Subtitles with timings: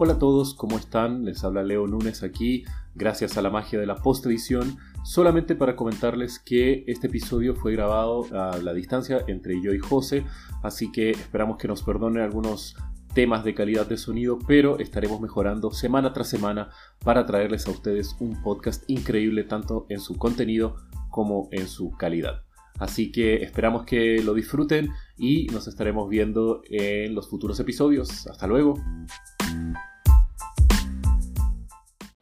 [0.00, 1.24] Hola a todos, ¿cómo están?
[1.24, 2.62] Les habla Leo Núñez aquí,
[2.94, 8.24] gracias a la magia de la post-edición, solamente para comentarles que este episodio fue grabado
[8.32, 10.24] a la distancia entre yo y José,
[10.62, 12.76] así que esperamos que nos perdonen algunos
[13.12, 16.70] temas de calidad de sonido, pero estaremos mejorando semana tras semana
[17.04, 20.76] para traerles a ustedes un podcast increíble tanto en su contenido
[21.10, 22.44] como en su calidad.
[22.78, 28.28] Así que esperamos que lo disfruten y nos estaremos viendo en los futuros episodios.
[28.28, 28.74] Hasta luego.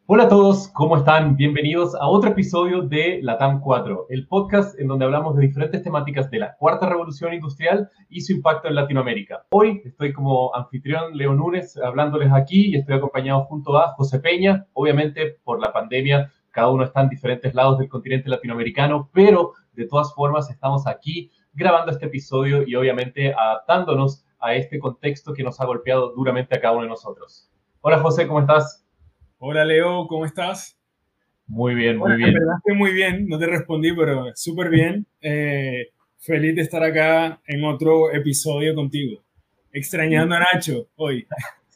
[0.08, 1.34] Hola a todos, ¿cómo están?
[1.34, 6.30] Bienvenidos a otro episodio de Latam 4, el podcast en donde hablamos de diferentes temáticas
[6.30, 9.44] de la cuarta revolución industrial y su impacto en Latinoamérica.
[9.50, 14.64] Hoy estoy como anfitrión Leo Núñez hablándoles aquí y estoy acompañado junto a José Peña.
[14.74, 19.88] Obviamente por la pandemia cada uno está en diferentes lados del continente latinoamericano, pero de
[19.88, 25.60] todas formas estamos aquí grabando este episodio y obviamente adaptándonos a este contexto que nos
[25.60, 27.50] ha golpeado duramente a cada uno de nosotros.
[27.80, 28.85] Hola José, ¿cómo estás?
[29.38, 30.78] Hola Leo, ¿cómo estás?
[31.46, 32.34] Muy bien, muy bien.
[32.74, 35.06] Muy bien, no te respondí, pero súper bien.
[35.20, 39.22] Eh, feliz de estar acá en otro episodio contigo.
[39.72, 41.26] Extrañando a Nacho hoy.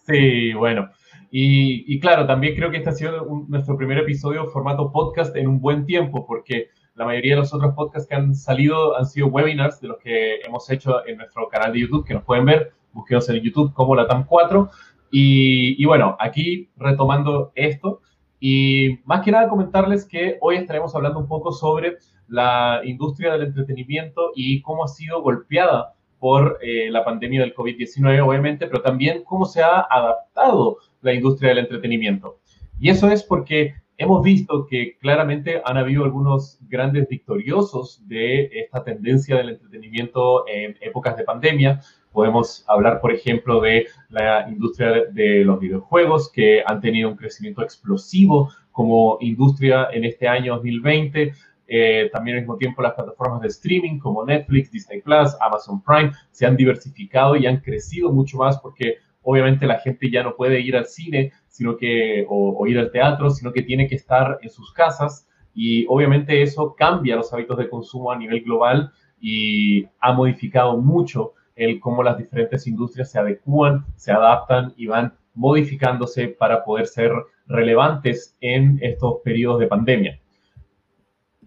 [0.06, 0.88] Sí, bueno.
[1.30, 5.46] Y, y claro, también creo que este ha sido nuestro primer episodio formato podcast en
[5.46, 9.26] un buen tiempo, porque la mayoría de los otros podcasts que han salido han sido
[9.26, 12.72] webinars de los que hemos hecho en nuestro canal de YouTube, que nos pueden ver.
[12.92, 14.70] Búsquenos en YouTube como Latam 4.
[15.10, 18.00] Y, bueno, aquí retomando esto,
[18.38, 23.48] y más que nada comentarles que hoy estaremos hablando un poco sobre la industria del
[23.48, 29.24] entretenimiento y cómo ha sido golpeada por eh, la pandemia del COVID-19, obviamente, pero también
[29.24, 32.38] cómo se ha adaptado la industria del entretenimiento.
[32.78, 38.82] Y eso es porque hemos visto que claramente han habido algunos grandes victoriosos de esta
[38.82, 41.80] tendencia del entretenimiento en épocas de pandemia,
[42.12, 47.62] Podemos hablar, por ejemplo, de la industria de los videojuegos, que han tenido un crecimiento
[47.62, 51.32] explosivo como industria en este año 2020.
[51.72, 56.10] Eh, también al mismo tiempo las plataformas de streaming como Netflix, Disney Plus, Amazon Prime
[56.32, 60.60] se han diversificado y han crecido mucho más porque obviamente la gente ya no puede
[60.60, 64.38] ir al cine sino que, o, o ir al teatro, sino que tiene que estar
[64.42, 69.86] en sus casas y obviamente eso cambia los hábitos de consumo a nivel global y
[70.00, 76.28] ha modificado mucho el cómo las diferentes industrias se adecúan, se adaptan y van modificándose
[76.28, 77.12] para poder ser
[77.46, 80.20] relevantes en estos periodos de pandemia.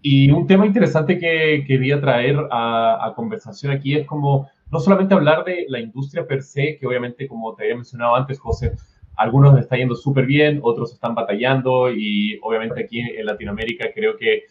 [0.00, 5.44] Y un tema interesante que quería traer a, conversación aquí es como no solamente hablar
[5.44, 8.72] de la industria per se, que obviamente, como te había mencionado antes, José,
[9.16, 14.42] algunos está yendo súper bien, otros están batallando y obviamente aquí en Latinoamérica creo que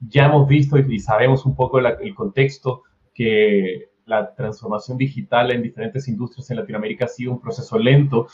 [0.00, 2.82] ya hemos visto y, sabemos un poco el contexto
[3.14, 8.26] que la transformación digital en diferentes industrias en Latinoamérica ha sido un proceso lento.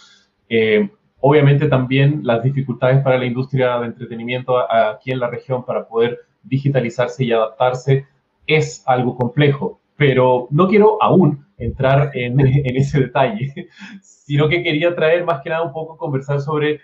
[0.49, 0.91] Eh,
[1.21, 6.19] obviamente también las dificultades para la industria de entretenimiento aquí en la región para poder
[6.43, 8.07] digitalizarse y adaptarse
[8.47, 13.69] es algo complejo, pero no quiero aún entrar en, en ese detalle,
[14.01, 16.81] sino que quería traer más que nada un poco conversar sobre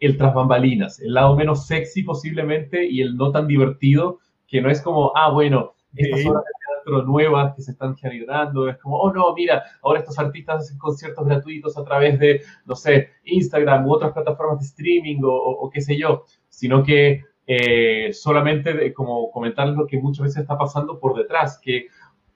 [0.00, 4.70] el tras bambalinas, el lado menos sexy posiblemente y el no tan divertido, que no
[4.70, 6.44] es como, ah, bueno, estas horas
[6.88, 8.68] nuevas que se están generando.
[8.68, 12.74] Es como, oh no, mira, ahora estos artistas hacen conciertos gratuitos a través de, no
[12.74, 18.72] sé, Instagram u otras plataformas de streaming o, qué sé yo, sino que eh, solamente
[18.72, 21.86] de, como comentar lo que muchas veces está pasando por detrás, que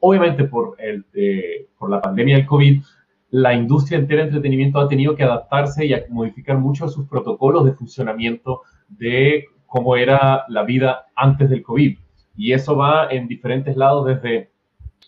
[0.01, 1.05] obviamente por, el,
[1.79, 2.83] por la pandemia del COVID,
[3.33, 7.65] la industria entera de entretenimiento ha tenido que adaptarse y a modificar mucho sus protocolos
[7.65, 11.97] de funcionamiento de cómo era la vida antes del COVID.
[12.37, 14.51] Y eso va en diferentes lados, desde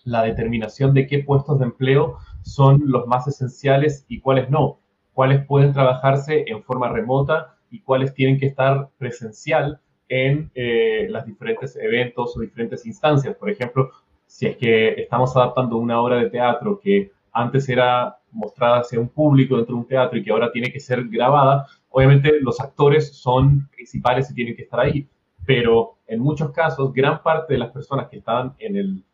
[0.05, 4.79] la determinación de qué puestos de empleo son los más esenciales y cuáles no,
[5.12, 11.25] cuáles pueden trabajarse en forma remota y cuáles tienen que estar presencial en eh, los
[11.25, 13.35] diferentes eventos o diferentes instancias.
[13.37, 13.91] Por ejemplo,
[14.27, 19.09] si es que estamos adaptando una obra de teatro que antes era mostrada hacia un
[19.09, 23.17] público dentro de un teatro y que ahora tiene que ser grabada, obviamente los actores
[23.17, 25.09] son principales y tienen que estar ahí
[25.46, 29.05] pero en muchos casos, gran parte de las personas que estaban en el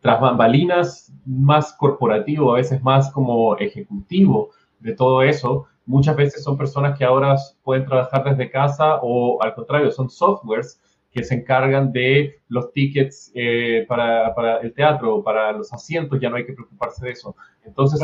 [0.00, 4.50] tras bambalinas más corporativo, a veces más como ejecutivo
[4.80, 9.54] de todo eso, muchas veces son personas que ahora pueden trabajar desde casa o al
[9.54, 10.80] contrario, son softwares
[11.12, 16.30] que se encargan de los tickets eh, para, para, el teatro, para los asientos, ya
[16.30, 17.36] no hay que preocuparse de eso.
[17.64, 18.00] Entonces,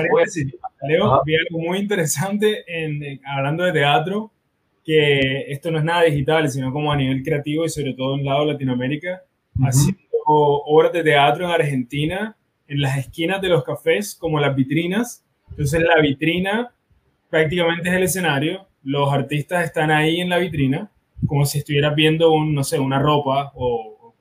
[0.83, 4.31] Leo, vi algo muy interesante en, hablando de teatro,
[4.89, 8.21] que esto no es nada digital, sino como a nivel creativo y sobre todo en
[8.21, 9.23] el lado de Latinoamérica,
[9.63, 12.35] haciendo obras de teatro en Argentina,
[12.67, 15.27] en las esquinas de los cafés, como las vitrinas.
[15.51, 16.73] Entonces la vitrina
[17.29, 20.91] prácticamente es el escenario, los artistas están ahí en la vitrina,
[21.27, 24.15] como si estuvieras viendo un, no sé, una ropa o,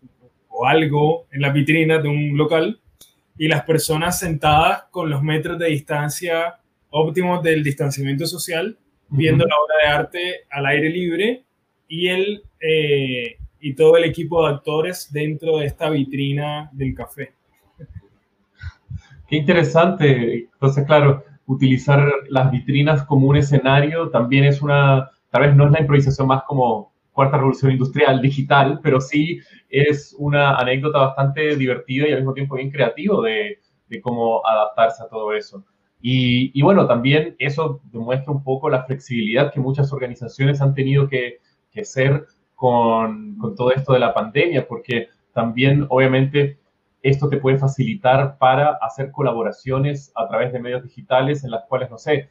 [0.50, 2.81] o algo en la vitrina de un local,
[3.38, 6.60] y las personas sentadas con los metros de distancia
[6.90, 8.78] óptimos del distanciamiento social,
[9.09, 11.44] viendo la obra de arte al aire libre
[11.88, 17.33] y, el, eh, y todo el equipo de actores dentro de esta vitrina del café.
[19.27, 20.50] Qué interesante.
[20.54, 25.71] Entonces, claro, utilizar las vitrinas como un escenario también es una, tal vez no es
[25.71, 29.39] la improvisación más como cuarta revolución industrial digital, pero sí
[29.69, 35.03] es una anécdota bastante divertida y al mismo tiempo bien creativo de, de cómo adaptarse
[35.03, 35.63] a todo eso.
[36.00, 41.08] Y, y, bueno, también eso demuestra un poco la flexibilidad que muchas organizaciones han tenido
[41.08, 41.40] que,
[41.72, 46.60] que ser con, con, todo esto de la pandemia, porque también obviamente
[47.02, 51.90] esto te puede facilitar para hacer colaboraciones a través de medios digitales en las cuales,
[51.90, 52.30] no sé,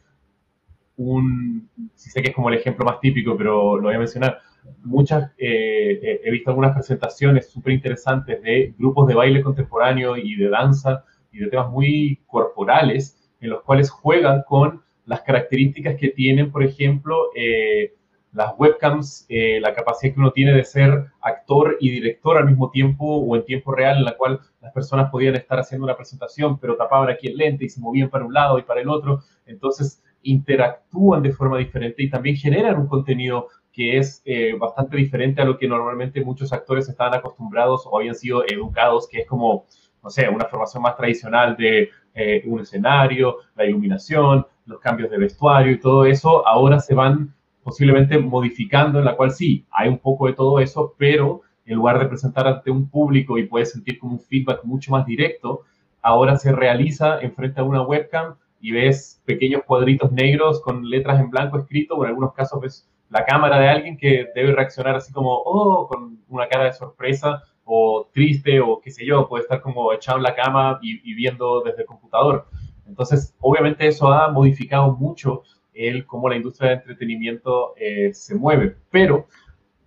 [0.97, 4.39] un, si sé que es como el ejemplo más típico, pero lo voy a mencionar,
[4.83, 10.49] muchas, eh, he visto algunas presentaciones súper interesantes de grupos de baile contemporáneo y de
[10.49, 16.51] danza y de temas muy corporales en los cuales juegan con las características que tienen,
[16.51, 17.95] por ejemplo, eh,
[18.33, 22.71] las webcams, eh, la capacidad que uno tiene de ser actor y director al mismo
[22.71, 26.59] tiempo o en tiempo real, en la cual las personas podían estar haciendo una presentación,
[26.59, 29.21] pero tapaban aquí el lente y se movían para un lado y para el otro.
[29.47, 35.41] Entonces, interactúan de forma diferente y también generan un contenido que es eh, bastante diferente
[35.41, 39.67] a lo que normalmente muchos actores estaban acostumbrados o habían sido educados, que es como,
[40.03, 45.19] no sé, una formación más tradicional de eh, un escenario, la iluminación, los cambios de
[45.19, 49.99] vestuario y todo eso, ahora se van posiblemente modificando, en la cual sí, hay un
[49.99, 53.99] poco de todo eso, pero en lugar de presentar ante un público y puedes sentir
[53.99, 55.63] como un feedback mucho más directo,
[56.01, 61.29] ahora se realiza enfrente a una webcam y ves pequeños cuadritos negros con letras en
[61.29, 65.13] blanco escrito, o en algunos casos ves la cámara de alguien que debe reaccionar así
[65.13, 69.61] como, oh, con una cara de sorpresa o triste o qué sé yo, puede estar
[69.61, 72.47] como echado en la cama y, viendo desde el computador.
[72.87, 75.43] Entonces, obviamente eso ha modificado mucho
[75.75, 78.77] el cómo la industria de entretenimiento eh, se mueve.
[78.91, 79.27] Pero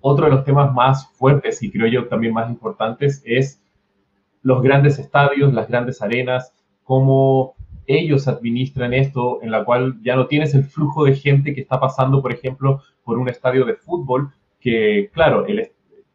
[0.02, 3.64] otro de los temas más fuertes y creo yo también más importantes es
[4.42, 6.54] los grandes estadios, las grandes arenas,
[6.84, 7.56] cómo
[7.88, 11.80] ellos administran esto, en la cual ya no tienes el flujo de gente que está
[11.80, 15.46] pasando, por ejemplo, por un estadio de fútbol, que claro,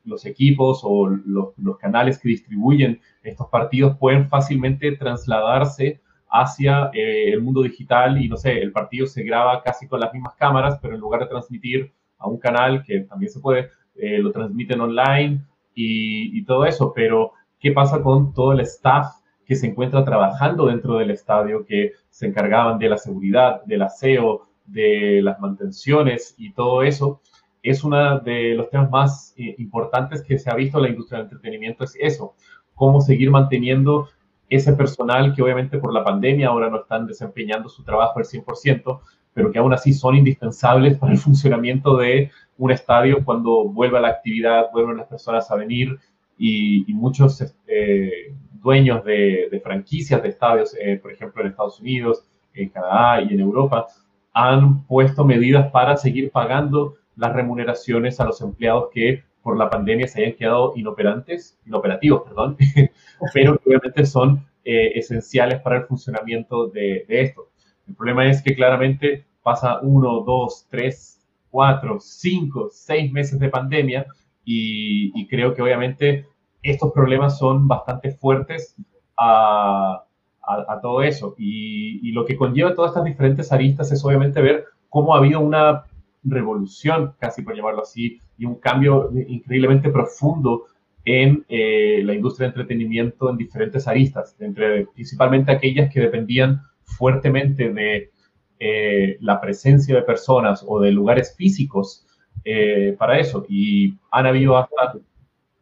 [0.04, 7.42] los equipos o los, canales que distribuyen estos partidos pueden fácilmente trasladarse hacia eh, el
[7.42, 10.94] mundo digital y no sé, el partido se graba casi con las mismas cámaras, pero
[10.94, 15.44] en lugar de transmitir a un canal, que también se puede, eh, lo transmiten online
[15.74, 19.06] y, y todo eso, pero ¿qué pasa con todo el staff
[19.46, 24.48] que se encuentra trabajando dentro del estadio, que se encargaban de la seguridad, del aseo,
[24.66, 27.20] de las mantenciones y todo eso,
[27.64, 31.18] es uno de los temas más eh, importantes que se ha visto en la industria
[31.18, 32.34] del entretenimiento, es eso,
[32.74, 34.08] cómo seguir manteniendo
[34.50, 39.00] ese personal que obviamente por la pandemia ahora no están desempeñando su trabajo al 100%,
[39.32, 44.08] pero que aún así son indispensables para el funcionamiento de un estadio cuando vuelva la
[44.08, 45.98] actividad, vuelven las personas a venir
[46.36, 52.68] y, muchos eh, dueños de, franquicias de estadios, eh, por ejemplo en Estados Unidos, en
[52.68, 53.86] Canadá y en Europa,
[54.34, 60.08] han puesto medidas para seguir pagando las remuneraciones a los empleados que por la pandemia
[60.08, 62.56] se hayan quedado inoperantes, inoperativos, perdón,
[63.34, 67.50] pero que obviamente son eh, esenciales para el funcionamiento de, esto.
[67.86, 74.06] El problema es que claramente pasa uno, dos, tres, cuatro, cinco, seis meses de pandemia
[74.44, 76.26] y, y creo que obviamente
[76.62, 78.74] estos problemas son bastante fuertes
[79.18, 80.04] a,
[80.42, 81.34] a, todo eso.
[81.38, 85.40] Y, y, lo que conlleva todas estas diferentes aristas es obviamente ver cómo ha habido
[85.40, 85.84] una
[86.24, 90.64] revolución, casi por llamarlo así, y un cambio increíblemente profundo
[91.04, 97.72] en eh, la industria de entretenimiento en diferentes aristas, entre principalmente aquellas que dependían fuertemente
[97.72, 98.10] de
[98.58, 102.06] eh, la presencia de personas o de lugares físicos
[102.44, 103.44] eh, para eso.
[103.48, 104.98] Y han habido hasta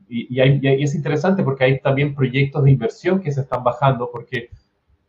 [0.08, 4.50] y, es interesante porque hay también proyectos de inversión que se están bajando, porque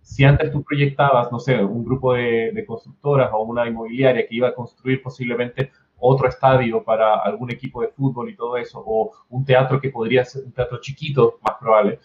[0.04, 4.50] si antes tú proyectabas, no sé, un grupo de, constructoras o una inmobiliaria que iba
[4.50, 9.46] a construir posiblemente otro estadio para algún equipo de fútbol y todo eso, o un
[9.46, 12.00] teatro que podría ser un teatro chiquito, más probable,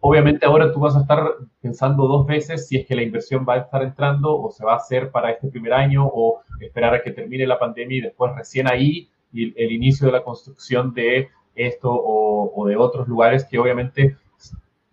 [0.00, 3.54] obviamente ahora tú vas a estar pensando dos veces si es que la inversión va
[3.54, 7.02] a estar entrando o se va a hacer para este primer año o esperar a
[7.02, 11.90] que termine la pandemia y después recién ahí el inicio de la construcción de esto
[11.92, 14.16] o, de otros lugares que obviamente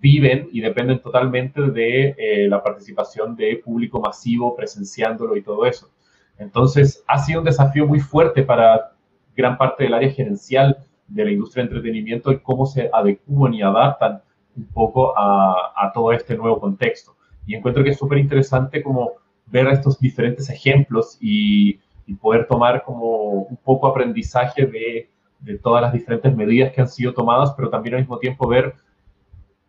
[0.04, 5.90] viven y dependen totalmente de eh, la participación de público masivo presenciándolo y todo eso.
[6.38, 8.92] Entonces, ha sido un desafío muy fuerte para
[9.34, 13.62] gran parte del área gerencial de la industria de entretenimiento y cómo se adecuan y
[13.62, 14.22] adaptan
[14.58, 17.16] un poco a, todo este nuevo contexto.
[17.48, 19.14] Y encuentro que es súper interesante como
[19.46, 21.80] ver estos diferentes ejemplos y,
[22.22, 27.14] poder tomar como un poco aprendizaje de, de, todas las diferentes medidas que han sido
[27.14, 28.76] tomadas, pero también al mismo tiempo ver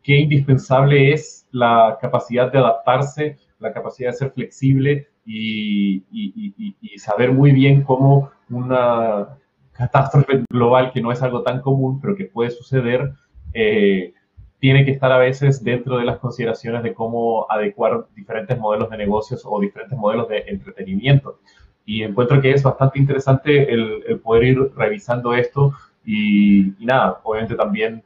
[0.05, 7.33] qué indispensable es la capacidad de adaptarse, la capacidad de ser flexible y, y saber
[7.33, 9.39] muy bien cómo una
[9.75, 13.13] catástrofe global, que no es algo tan común, pero que puede suceder,
[13.53, 14.15] eh,
[14.59, 18.97] tiene que estar a veces dentro de las consideraciones de cómo adecuar diferentes modelos de
[18.97, 21.39] negocios o diferentes modelos de entretenimiento.
[21.85, 25.73] Y encuentro que es bastante interesante el, poder ir revisando esto
[26.05, 28.03] y, nada, obviamente también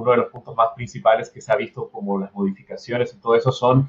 [0.00, 3.34] uno de los puntos más principales que se ha visto como las modificaciones y todo
[3.34, 3.88] eso son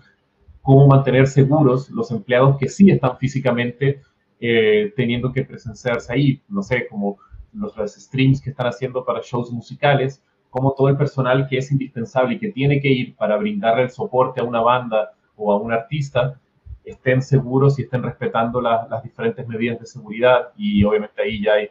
[0.61, 4.01] cómo mantener seguros los empleados que sí están físicamente
[4.39, 7.17] eh, teniendo que presenciarse ahí, no sé, como
[7.53, 12.35] los, streams que están haciendo para shows musicales, como todo el personal que es indispensable
[12.35, 15.71] y que tiene que ir para brindarle el soporte a una banda o a un
[15.71, 16.39] artista,
[16.83, 20.49] estén seguros y estén respetando las diferentes medidas de seguridad.
[20.55, 21.69] Y obviamente ahí ya hay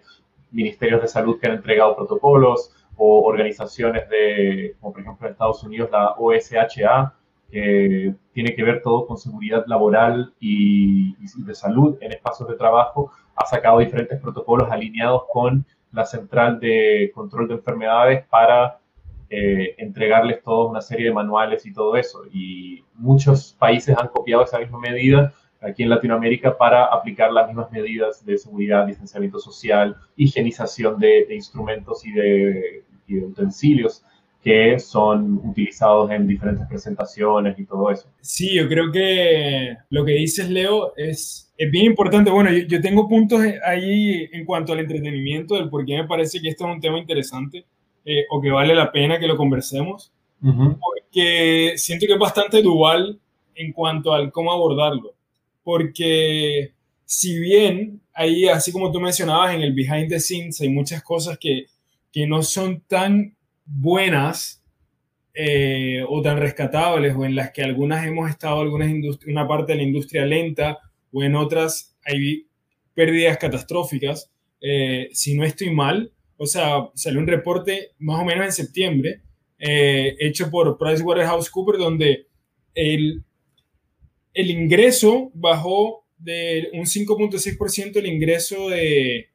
[0.50, 5.62] ministerios de salud que han entregado protocolos o organizaciones de, como por ejemplo en Estados
[5.62, 7.14] Unidos la OSHA,
[7.50, 13.12] que tiene que ver todo con seguridad laboral y, de salud en espacios de trabajo,
[13.36, 18.78] ha sacado diferentes protocolos alineados con la Central de Control de Enfermedades para
[19.30, 22.22] eh, entregarles toda una serie de manuales y todo eso.
[22.32, 25.32] Y muchos países han copiado esa misma medida
[25.66, 32.06] aquí en Latinoamérica para aplicar las mismas medidas de seguridad, distanciamiento social, higienización de, instrumentos
[32.06, 34.02] y de, y de utensilios
[34.46, 38.08] que son utilizados en diferentes presentaciones y todo eso.
[38.20, 42.30] Sí, yo creo que lo que dices, Leo, es, es bien importante.
[42.30, 46.50] Bueno, yo, tengo puntos ahí en cuanto al entretenimiento, del por qué me parece que
[46.50, 47.64] esto es un tema interesante
[48.04, 53.18] eh, o que vale la pena que lo conversemos, porque siento que es bastante dual
[53.56, 55.15] en cuanto al cómo abordarlo,
[55.66, 61.02] porque si bien ahí, así como tú mencionabas, en el behind the scenes hay muchas
[61.02, 61.66] cosas que,
[62.12, 64.62] que no son tan buenas
[65.35, 68.92] eh, o tan rescatables o en las que algunas hemos estado, algunas
[69.26, 70.78] una parte de la industria lenta
[71.12, 72.46] o en otras hay
[72.94, 74.30] pérdidas catastróficas.
[74.61, 79.20] Eh, si no estoy mal, o sea, salió un reporte más o menos en septiembre
[79.58, 82.28] eh, hecho por PricewaterhouseCoopers donde
[82.73, 83.25] el,
[84.37, 89.31] el ingreso bajó de un 5.6% el ingreso de,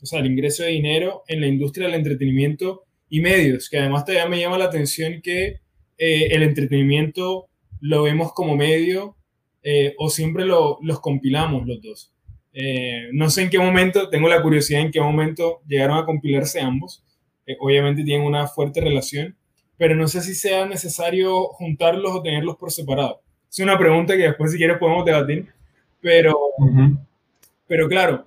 [0.00, 4.06] o sea, el ingreso de dinero en la industria del entretenimiento y medios, que además
[4.06, 5.60] todavía me llama la atención que
[5.98, 9.16] eh, el entretenimiento lo vemos como medio
[9.62, 12.14] eh, o siempre lo, los compilamos los dos.
[12.54, 16.58] Eh, no sé en qué momento, tengo la curiosidad en qué momento llegaron a compilarse
[16.60, 17.04] ambos.
[17.60, 19.36] obviamente tienen una fuerte relación,
[19.76, 23.22] pero no sé si sea necesario juntarlos o tenerlos por separado.
[23.52, 25.46] Es una pregunta que después si quieres podemos debatir,
[26.00, 26.34] pero,
[27.68, 28.26] pero claro,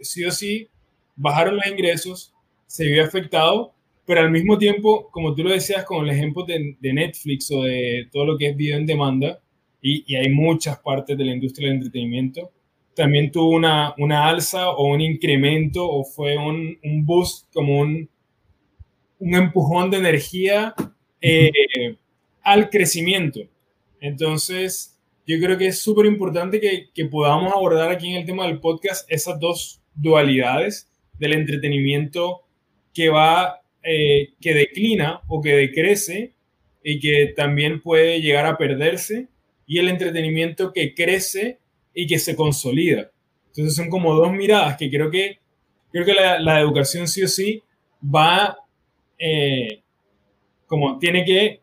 [0.00, 0.68] sí o sí,
[1.16, 2.32] bajaron los ingresos,
[2.68, 3.74] se vio afectado,
[4.06, 8.08] pero al mismo tiempo, como tú lo decías con el ejemplo de, Netflix o de
[8.12, 9.40] todo lo que es video en demanda,
[9.82, 12.52] y, hay muchas partes de la industria del entretenimiento,
[12.94, 18.08] también tuvo una, una alza o un incremento o fue un, un boost, como un,
[19.18, 20.74] un empujón de energía
[21.20, 21.50] eh,
[22.42, 23.40] al crecimiento.
[24.00, 28.46] Entonces, yo creo que es súper importante que, que podamos abordar aquí en el tema
[28.46, 32.42] del podcast esas dos dualidades del entretenimiento
[32.94, 36.32] que va, eh, que declina o que decrece
[36.82, 39.28] y que también puede llegar a perderse,
[39.66, 41.58] y el entretenimiento que crece
[41.94, 43.12] y que se consolida.
[43.48, 45.38] Entonces son como dos miradas que creo que,
[45.92, 47.62] creo que la, educación sí o sí
[48.02, 48.56] va,
[49.18, 49.82] eh,
[50.66, 51.60] como tiene que,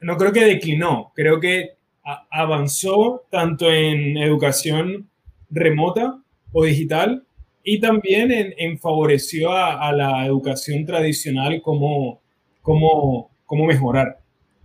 [0.00, 1.70] no creo que declinó, creo que
[2.30, 5.08] avanzó tanto en educación
[5.50, 6.20] remota
[6.52, 7.24] o digital
[7.62, 12.20] y también en, favoreció a, la educación tradicional como,
[12.62, 14.18] como, como mejorar,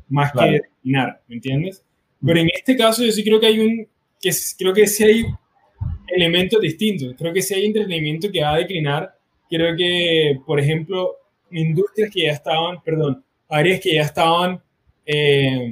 [0.07, 1.83] más que declinar, ¿me entiendes?
[2.25, 3.87] Pero en este caso yo sí creo que hay un,
[4.21, 5.25] que creo que sí hay
[6.07, 9.15] elementos distintos, creo que sí hay entretenimiento que va a declinar,
[9.49, 11.15] creo que, por ejemplo,
[11.51, 14.61] industrias que ya estaban, perdón, áreas que ya estaban
[15.05, 15.71] eh,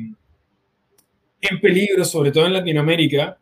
[1.41, 3.37] en peligro, sobre todo en Latinoamérica,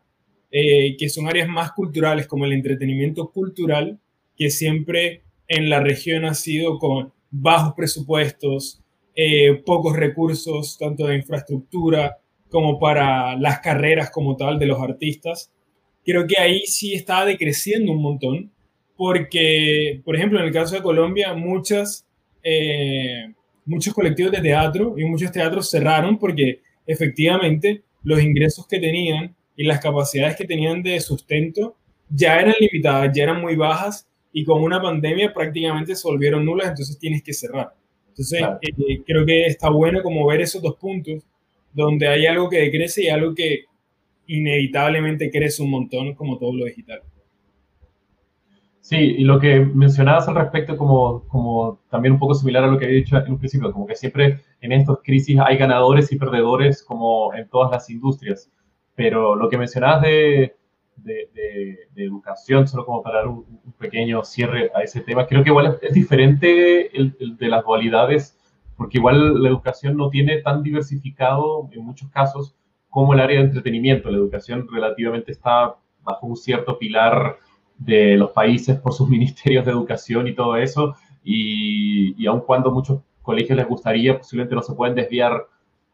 [0.50, 3.98] eh, que son áreas más culturales, como el entretenimiento cultural,
[4.36, 8.80] que siempre en la región ha sido con bajos presupuestos,
[9.14, 12.18] eh, pocos recursos, tanto de infraestructura
[12.50, 15.50] como para las carreras como tal de los artistas.
[16.04, 18.50] creo que ahí sí está decreciendo un montón,
[18.96, 22.06] porque, por ejemplo, en el caso de Colombia, muchas,
[22.42, 23.32] eh,
[23.64, 29.64] muchos colectivos de teatro y muchos teatros cerraron porque efectivamente los ingresos que tenían y
[29.64, 31.76] las capacidades que tenían de sustento
[32.08, 36.68] ya eran limitadas, ya eran muy bajas y con una pandemia prácticamente se volvieron nulas,
[36.68, 37.74] entonces tienes que cerrar.
[38.08, 41.22] Entonces, eh, creo que está bueno como ver esos dos puntos,
[41.72, 43.64] donde hay algo que decrece y algo que
[44.26, 47.02] inevitablemente crece un montón, como todo lo digital.
[48.82, 52.78] Sí, y lo que mencionabas al respecto, como, como también un poco similar a lo
[52.78, 56.18] que había dicho en un principio, como que siempre en estas crisis hay ganadores y
[56.18, 58.50] perdedores, como en todas las industrias.
[58.96, 60.56] Pero lo que mencionabas de,
[60.96, 63.46] de, educación, solo como para dar un,
[63.78, 68.36] pequeño cierre a ese tema, creo que igual es, diferente el, de las dualidades,
[68.76, 72.56] porque igual la educación no tiene tan diversificado en muchos casos
[72.90, 74.10] como el área de entretenimiento.
[74.10, 77.36] La educación relativamente está bajo un cierto pilar
[77.84, 82.70] de los países por sus ministerios de educación y todo eso, y, y aun cuando
[82.70, 85.46] muchos colegios les gustaría, posiblemente no se pueden desviar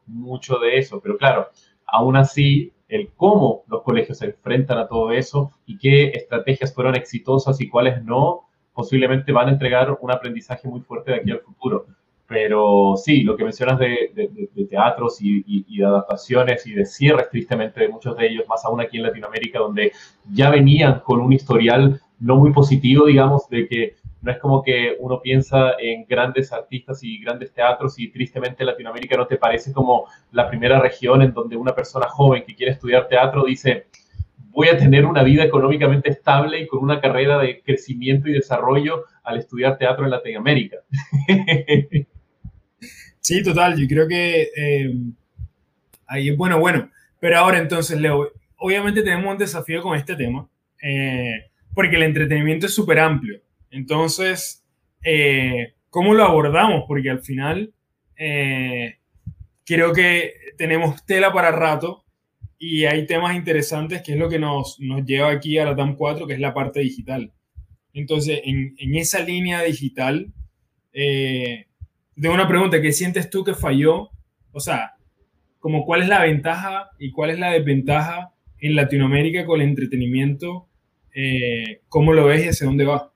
[0.06, 1.48] mucho de eso, pero claro,
[1.86, 6.96] aún así el cómo los colegios se enfrentan a todo eso y qué estrategias fueron
[6.96, 11.40] exitosas y cuáles no, posiblemente van a entregar un aprendizaje muy fuerte de aquí al
[11.40, 11.86] futuro.
[12.28, 14.12] Pero sí, lo que mencionas de,
[14.68, 18.98] teatros y, de adaptaciones y de cierres, tristemente, de muchos de ellos, más aún aquí
[18.98, 19.92] en Latinoamérica, donde
[20.30, 24.96] ya venían con un historial no muy positivo, digamos, de que no es como que
[24.98, 30.06] uno piensa en grandes artistas y grandes teatros y tristemente Latinoamérica no te parece como
[30.32, 33.86] la primera región en donde una persona joven que quiere estudiar teatro dice,
[34.50, 39.04] voy a tener una vida económicamente estable y con una carrera de crecimiento y desarrollo
[39.22, 40.78] al estudiar teatro en Latinoamérica.
[43.20, 44.94] Sí, total, yo creo que eh,
[46.06, 46.90] ahí es bueno, bueno.
[47.20, 50.48] Pero ahora entonces, Leo, obviamente tenemos un desafío con este tema,
[50.82, 53.40] eh, porque el entretenimiento es súper amplio.
[53.70, 54.64] Entonces,
[55.04, 56.84] eh, ¿cómo lo abordamos?
[56.86, 57.72] Porque al final
[58.16, 58.96] eh,
[59.64, 62.04] creo que tenemos tela para rato
[62.58, 65.94] y hay temas interesantes que es lo que nos, nos lleva aquí a la TAM
[65.94, 67.32] 4, que es la parte digital.
[67.92, 70.32] Entonces, en, esa línea digital,
[70.92, 71.66] eh,
[72.20, 74.10] tengo una pregunta, ¿qué sientes tú que falló?
[74.52, 74.94] O sea,
[75.60, 80.66] como cuál es la ventaja y cuál es la desventaja en Latinoamérica con el entretenimiento,
[81.14, 83.12] eh, ¿cómo lo ves y hacia dónde va?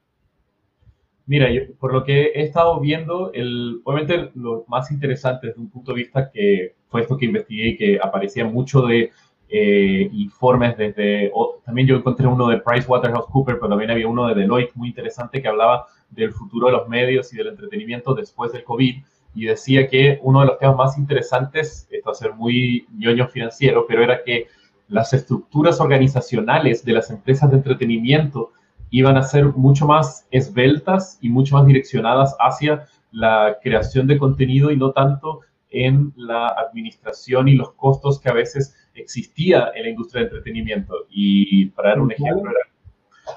[1.26, 5.92] Mira, por lo que he estado viendo, el, obviamente lo más interesante desde un punto
[5.92, 9.10] de vista que fue esto que investigué y que aparecía mucho de
[9.48, 11.30] eh, informes desde,
[11.64, 15.48] también yo encontré uno de PricewaterhouseCoopers, pero también había uno de Deloitte muy interesante que
[15.48, 19.02] hablaba del futuro de los medios y del entretenimiento después del COVID
[19.34, 23.26] y decía que uno de los temas más interesantes, esto va a ser muy ñoño
[23.28, 24.46] financiero, pero era que
[24.88, 28.52] las estructuras organizacionales de las empresas de entretenimiento
[28.90, 34.70] iban a ser mucho más esbeltas y mucho más direccionadas hacia la creación de contenido
[34.70, 39.90] y no tanto en la administración y los costos que a veces existía en la
[39.90, 40.94] industria de entretenimiento.
[41.08, 42.50] Y para dar un ejemplo,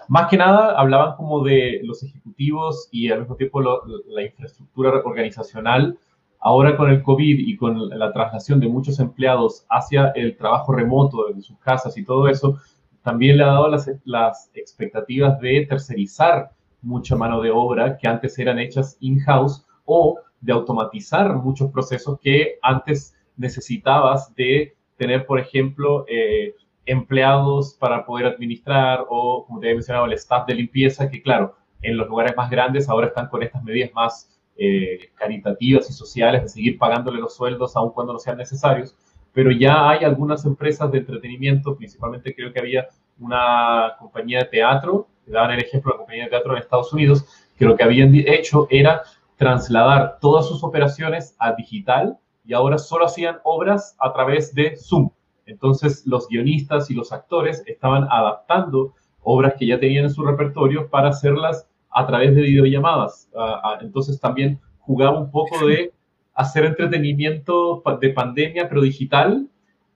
[0.08, 5.98] más que nada hablaban como de los ejecutivos y al mismo tiempo la infraestructura organizacional.
[6.40, 11.28] Ahora con el COVID y con la traslación de muchos empleados hacia el trabajo remoto
[11.34, 12.60] de sus casas y todo eso,
[13.06, 13.70] también le ha dado
[14.06, 20.54] las, expectativas de tercerizar mucha mano de obra que antes eran hechas in-house o de
[20.54, 29.06] automatizar muchos procesos que antes necesitabas de tener, por ejemplo, eh, empleados para poder administrar
[29.10, 32.50] o, como te había mencionado, el staff de limpieza, que claro, en los lugares más
[32.50, 37.36] grandes ahora están con estas medidas más eh, caritativas y sociales de seguir pagándole los
[37.36, 38.96] sueldos aun cuando no sean necesarios
[39.36, 42.88] pero ya hay algunas empresas de entretenimiento, principalmente creo que había
[43.20, 46.94] una compañía de teatro, que daban el ejemplo de la compañía de teatro en Estados
[46.94, 47.26] Unidos,
[47.58, 49.04] que lo que habían hecho era
[49.36, 55.10] trasladar todas sus operaciones a digital y ahora solo hacían obras a través de Zoom.
[55.46, 60.90] Entonces los guionistas y los actores estaban adaptando obras que ya tenían en su repertorio
[60.90, 63.30] para hacerlas a través de videollamadas.
[63.36, 65.92] Ah, ah, entonces también jugaba un poco de
[66.34, 69.48] hacer entretenimiento de pandemia, pero digital,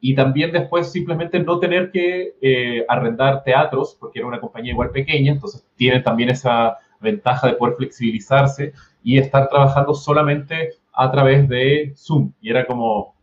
[0.01, 4.91] y también después simplemente no tener que eh, arrendar teatros, porque era una compañía igual
[4.91, 11.47] pequeña, entonces tiene también esa ventaja de poder flexibilizarse y estar trabajando solamente a través
[11.49, 12.31] de Zoom.
[12.41, 13.15] Y era como,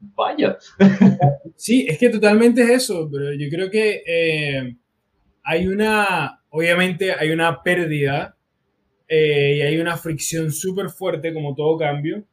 [0.00, 0.58] vaya.
[1.56, 4.76] Sí, es que totalmente es eso, pero yo creo que eh,
[5.42, 8.36] hay una, obviamente hay una pérdida
[9.08, 12.24] eh, y hay una fricción súper fuerte como todo cambio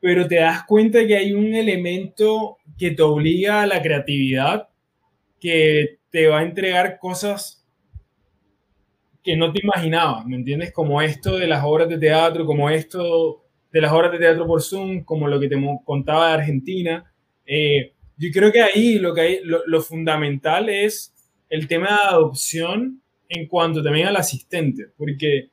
[0.00, 4.68] pero te das cuenta que hay un elemento que te obliga a la creatividad
[5.40, 7.66] que te va a entregar cosas
[9.22, 10.72] que no te imaginabas, ¿me entiendes?
[10.72, 14.62] Como esto de las obras de teatro, como esto de las obras de teatro por
[14.62, 17.12] Zoom, como lo que te contaba de Argentina.
[17.46, 21.14] Eh, yo creo que ahí lo, que lo, fundamental es
[21.48, 25.50] el tema de adopción en cuanto también al asistente, porque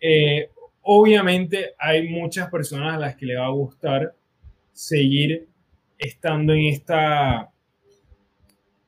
[0.00, 0.50] eh,
[0.82, 4.14] obviamente hay muchas personas a las que le va a gustar
[4.72, 5.48] seguir
[5.98, 7.52] estando en esta,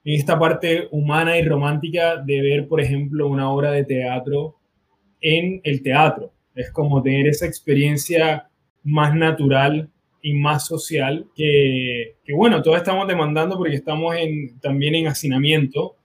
[0.05, 4.57] en esta parte humana y romántica de ver, por ejemplo, una obra de teatro
[5.20, 6.34] en el teatro.
[6.55, 8.49] Es como tener esa experiencia
[8.85, 9.90] más natural
[10.23, 15.97] y más social que, bueno, todos estamos demandando porque estamos en, también en hacinamiento,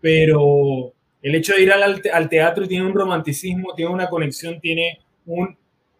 [0.00, 5.00] pero el hecho de ir al, al teatro tiene un romanticismo, tiene una conexión, tiene
[5.26, 5.56] un...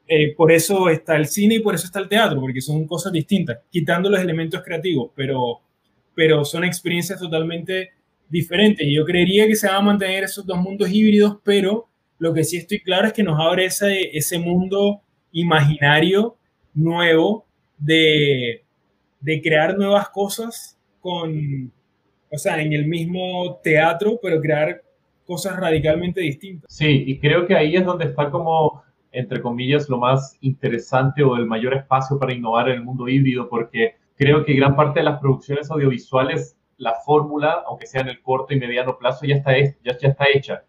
[0.08, 3.12] Eh, por eso está el cine y por eso está el teatro, porque son cosas
[3.12, 5.60] distintas, quitando los elementos creativos, pero,
[6.14, 7.90] pero son experiencias totalmente
[8.28, 8.86] diferentes.
[8.86, 12.44] Y yo creería que se van a mantener esos dos mundos híbridos, pero lo que
[12.44, 15.02] sí estoy claro es que nos abre ese, mundo
[15.32, 16.36] imaginario
[16.74, 17.46] nuevo
[17.78, 18.64] de,
[19.20, 21.72] de crear nuevas cosas con,
[22.30, 24.82] o sea, en el mismo teatro, pero crear
[25.26, 26.72] cosas radicalmente distintas.
[26.72, 31.36] Sí, y creo que ahí es donde está como, entre comillas, lo más interesante o
[31.36, 35.04] el mayor espacio para innovar en el mundo híbrido, porque creo que gran parte de
[35.04, 39.58] las producciones audiovisuales, la fórmula, aunque sea en el corto y mediano plazo, ya está,
[39.58, 40.62] ya, ya está hecha.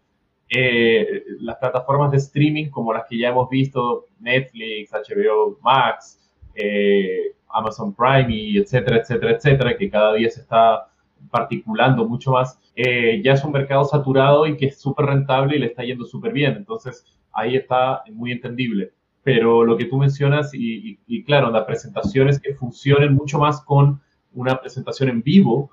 [0.50, 6.18] Eh, las plataformas de streaming como las que ya hemos visto, Netflix, HBO Max,
[6.54, 10.88] eh, Amazon Prime y etcétera, etcétera, etcétera, que cada día se está
[11.30, 15.58] particulando mucho más, eh, ya es un mercado saturado y que es súper rentable y
[15.58, 16.54] le está yendo súper bien.
[16.56, 18.92] Entonces, ahí está muy entendible.
[19.22, 24.00] Pero lo que tú mencionas, y, y claro, las presentaciones que funcionen mucho más con
[24.32, 25.70] una presentación en vivo,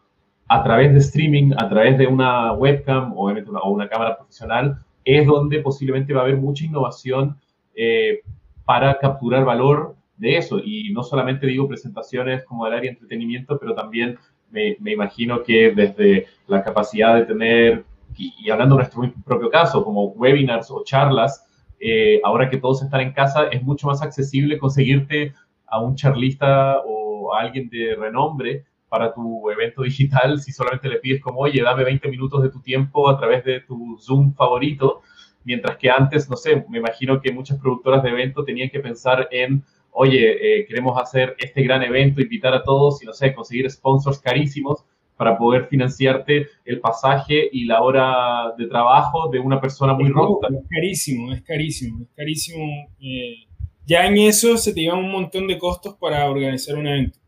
[0.48, 5.60] a través de streaming, a través de una webcam o una, cámara profesional, es donde
[5.60, 7.38] posiblemente va a haber mucha innovación
[7.76, 8.22] eh,
[8.64, 10.60] para capturar valor de eso.
[10.64, 14.18] Y no solamente digo presentaciones como el área de entretenimiento, pero también
[14.52, 19.84] me, me imagino que desde la capacidad de tener, y, hablando de nuestro propio caso,
[19.84, 21.44] como webinars o charlas,
[21.80, 25.34] eh, ahora que todos están en casa, es mucho más accesible conseguirte
[25.68, 31.00] a un charlista o a alguien de renombre para tu evento digital si solamente le
[31.00, 35.02] pides como, oye, dame 20 minutos de tu tiempo a través de tu Zoom favorito,
[35.44, 39.28] mientras que antes, no sé, me imagino que muchas productoras de evento tenían que pensar
[39.32, 43.70] en, oye, eh, queremos hacer este gran evento, invitar a todos y, no sé, conseguir
[43.70, 44.84] sponsors carísimos
[45.18, 50.48] para poder financiarte el pasaje y la hora de trabajo de una persona muy rota.
[50.50, 52.66] Es carísimo, es carísimo, es carísimo.
[53.00, 53.46] Eh,
[53.86, 57.20] ya en eso se te llevan un montón de costos para organizar un evento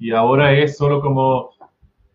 [0.00, 1.50] y ahora es solo como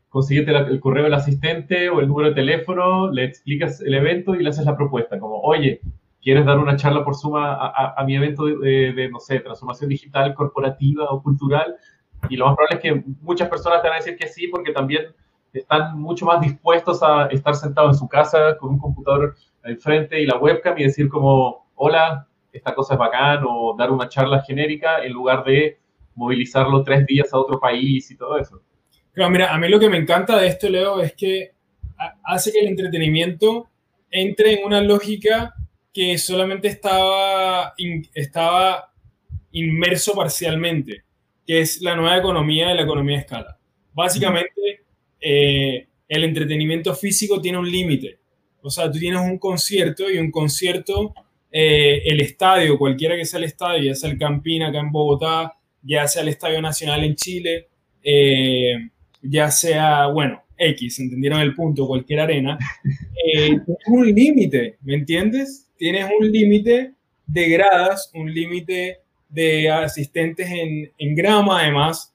[0.09, 4.41] consiguete el correo del asistente o el número de teléfono, le explicas el evento y
[4.41, 5.81] le haces la propuesta, como, oye,
[6.21, 11.05] ¿quieres dar una charla por suma a, mi evento de, no sé, transformación digital, corporativa
[11.11, 11.75] o cultural?
[12.27, 14.71] Y lo más probable es que muchas personas te van a decir que sí, porque
[14.71, 15.13] también
[15.53, 20.25] están mucho más dispuestos a estar sentados en su casa con un computador enfrente y
[20.25, 25.03] la webcam y decir como, hola, esta cosa es bacán, o dar una charla genérica
[25.03, 25.77] en lugar de
[26.15, 28.61] movilizarlo tres días a otro país y todo eso.
[29.13, 31.51] Pero mira, a mí lo que me encanta de esto, Leo, es que
[32.23, 33.69] hace que el entretenimiento
[34.11, 35.53] entre en una lógica
[35.93, 37.73] que solamente estaba,
[38.13, 38.91] estaba
[39.51, 41.03] inmerso parcialmente,
[41.47, 43.57] que es la nueva economía de la economía de escala.
[43.93, 44.83] Básicamente,
[45.21, 48.19] eh, el entretenimiento físico tiene un límite.
[48.61, 51.13] O sea, tú tienes un concierto y un concierto,
[51.51, 55.53] eh, el estadio, cualquiera que sea el estadio, ya sea el Campín acá en Bogotá,
[55.85, 57.67] ya sea el Estadio Nacional en Chile,
[58.03, 58.73] eh,
[59.21, 65.67] ya sea, bueno, X, entendieron el punto, cualquier arena, eh, tienes un límite, ¿me entiendes?
[65.77, 66.93] Tienes un límite
[67.27, 72.13] de gradas, un límite de asistentes en, en, grama, además,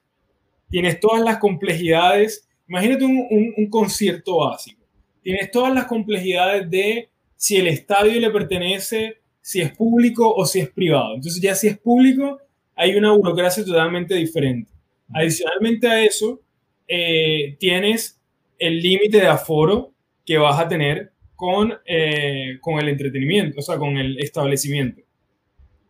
[0.69, 2.47] tienes todas las complejidades.
[2.67, 4.81] Imagínate un, un concierto básico.
[5.21, 10.59] Tienes todas las complejidades de si el estadio le pertenece, si es público o si
[10.59, 11.15] es privado.
[11.15, 12.39] Entonces ya si es público,
[12.81, 14.71] hay una burocracia totalmente diferente.
[15.13, 16.41] Adicionalmente a eso,
[16.87, 18.19] eh, tienes
[18.57, 19.93] el límite de aforo
[20.25, 25.03] que vas a tener con, eh, con el entretenimiento, o sea, con el establecimiento.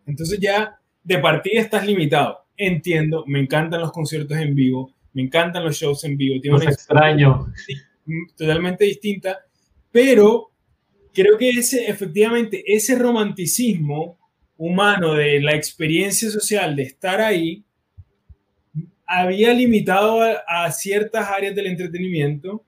[0.06, 2.40] Entonces ya de partida estás limitado.
[2.58, 6.42] Entiendo, me encantan los conciertos en vivo, me encantan los shows en vivo.
[6.42, 7.54] Tiene extraño.
[8.36, 9.40] Totalmente distinta,
[9.94, 10.52] pero
[11.14, 14.20] creo que ese, efectivamente, ese romanticismo
[14.62, 17.66] humano de la experiencia social de estar ahí
[19.08, 22.64] había limitado a, ciertas áreas del entretenimiento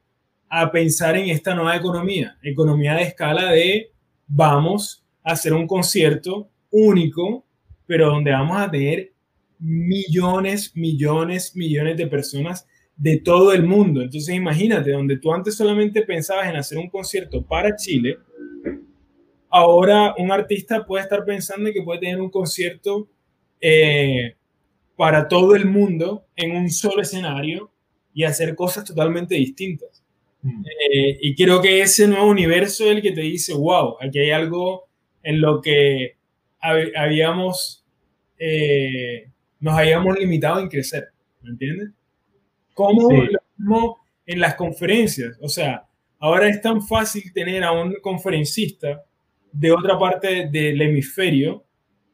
[0.50, 3.92] a pensar en esta nueva economía, economía de escala de
[4.26, 7.46] vamos a hacer un concierto único,
[7.86, 9.14] pero donde vamos a tener
[9.60, 14.02] millones, millones, millones de personas de todo el mundo.
[14.02, 18.18] Entonces imagínate, donde tú antes solamente pensabas en hacer un concierto para Chile,
[19.54, 23.08] ahora un artista puede estar pensando que puede tener un concierto
[23.62, 24.36] eh,
[24.96, 27.72] para todo el mundo en un solo escenario
[28.16, 30.04] y hacer cosas totalmente distintas.
[30.42, 30.66] Mm.
[30.66, 34.32] Eh, y creo que ese nuevo universo es el que te dice, wow, aquí hay
[34.32, 34.86] algo
[35.22, 36.18] en lo que
[36.96, 37.86] habíamos
[38.40, 41.10] eh, nos habíamos limitado en crecer,
[41.44, 41.92] ¿me entiendes?
[42.74, 43.12] Como
[44.26, 45.86] en las conferencias, o sea,
[46.18, 49.04] ahora es tan fácil tener a un conferencista
[49.54, 51.64] de otra parte del hemisferio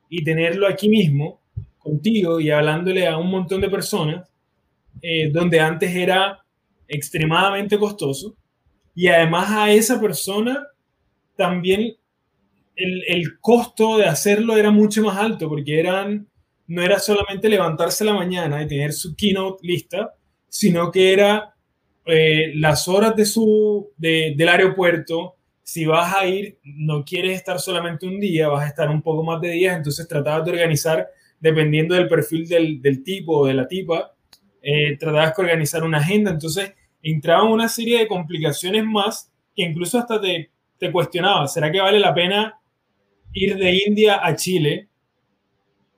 [0.09, 1.41] y tenerlo aquí mismo
[1.79, 4.29] contigo y hablándole a un montón de personas,
[5.01, 6.43] eh, donde antes era
[6.87, 8.35] extremadamente costoso
[8.93, 10.67] y además a esa persona
[11.35, 11.95] también
[12.75, 16.29] el, el, costo de hacerlo era mucho más alto porque eran
[16.69, 20.13] no era solamente levantarse la mañana y tener su keynote lista,
[20.47, 21.55] sino que era
[22.05, 25.35] eh, las horas de su, del aeropuerto.
[25.71, 29.23] Si vas a ir, no quieres estar solamente un día, vas a estar un poco
[29.23, 31.07] más de días, entonces tratabas de organizar,
[31.39, 34.15] dependiendo del perfil del, del tipo o de la tipa,
[34.63, 36.31] eh, tratabas de organizar una agenda.
[36.31, 41.79] Entonces entraban una serie de complicaciones más que incluso hasta te, te cuestionaba, ¿será que
[41.79, 42.59] vale la pena
[43.33, 44.89] ir de India a Chile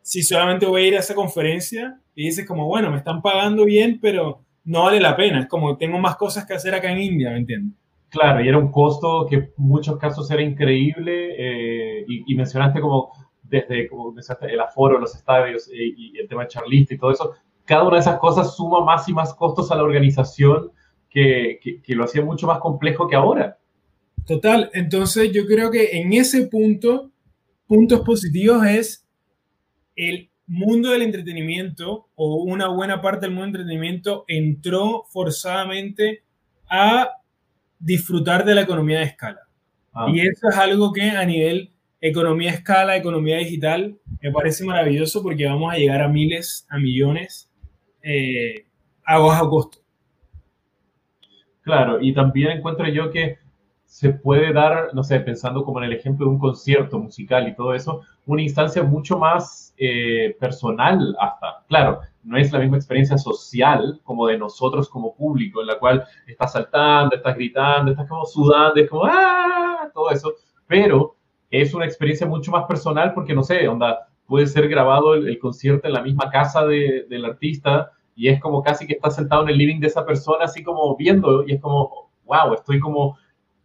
[0.01, 3.63] si solamente voy a ir a esa conferencia y dices como, bueno, me están pagando
[3.63, 6.99] bien, pero no vale la pena, es como tengo más cosas que hacer acá en
[6.99, 7.80] India, ¿me entiendes?
[8.11, 13.13] Claro, y era un costo que en muchos casos era increíble eh, y, mencionaste como
[13.41, 17.11] desde como mencionaste, el aforo, los estadios eh, y, el tema de charlista y todo
[17.11, 17.31] eso,
[17.63, 20.71] cada una de esas cosas suma más y más costos a la organización
[21.09, 23.57] que, que, que lo hacía mucho más complejo que ahora.
[24.27, 27.11] Total, entonces yo creo que en ese punto,
[27.65, 29.07] puntos positivos es
[29.95, 36.25] el mundo del entretenimiento o una buena parte del mundo del entretenimiento entró forzadamente
[36.69, 37.20] a
[37.81, 39.41] disfrutar de la economía de escala.
[39.93, 40.07] Ah.
[40.13, 45.21] Y eso es algo que a nivel economía de escala, economía digital, me parece maravilloso
[45.21, 47.51] porque vamos a llegar a miles, a millones
[48.01, 48.65] eh,
[49.05, 49.77] a bajo costo.
[51.61, 53.37] Claro, y también encuentro yo que
[53.91, 57.53] se puede dar, no sé, pensando como en el ejemplo de un concierto musical y
[57.53, 61.65] todo eso, una instancia mucho más eh, personal hasta.
[61.67, 66.05] Claro, no es la misma experiencia social como de nosotros como público, en la cual
[66.25, 69.91] estás saltando, estás gritando, estás como sudando, es como, ¡ah!
[69.93, 70.35] Todo eso,
[70.67, 71.17] pero
[71.49, 75.87] es una experiencia mucho más personal porque, no sé, onda, puede ser grabado el, concierto
[75.87, 79.57] en la misma casa del artista y es como casi que estás sentado en el
[79.57, 83.17] living de esa persona, así como viendo, y es como, wow, estoy como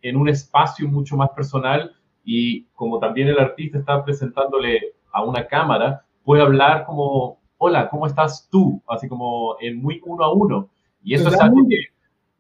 [0.09, 1.93] en un espacio mucho más personal
[2.25, 8.07] y como también el artista está presentándole a una cámara, puede hablar como, hola, ¿cómo
[8.07, 8.83] estás tú?
[8.89, 10.69] Así como en muy uno a uno.
[11.03, 11.77] Y eso es algo que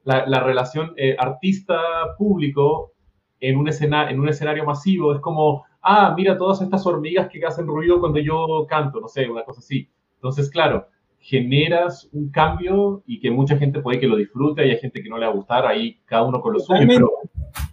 [0.04, 2.92] la, la relación eh, artista-público
[3.40, 7.44] en un, escena, en un escenario masivo es como, ah, mira todas estas hormigas que
[7.44, 9.88] hacen ruido cuando yo canto, no sé, una cosa así.
[10.14, 10.86] Entonces, claro,
[11.18, 15.18] generas un cambio y que mucha gente puede que lo disfrute, hay gente que no
[15.18, 16.86] le va a gustar, ahí cada uno con lo suyo.
[16.86, 17.10] Pero...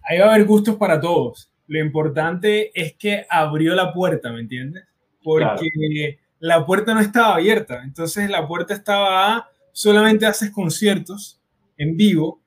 [0.03, 1.51] Ahí va a haber gustos para todos.
[1.67, 4.83] Lo importante es que abrió la puerta, ¿me entiendes?
[5.23, 7.83] Porque la puerta no estaba abierta.
[7.83, 11.41] Entonces la puerta estaba a solamente haces conciertos
[11.77, 12.41] en vivo,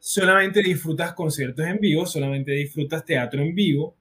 [0.00, 3.96] solamente disfrutas conciertos en vivo, solamente disfrutas teatro en vivo,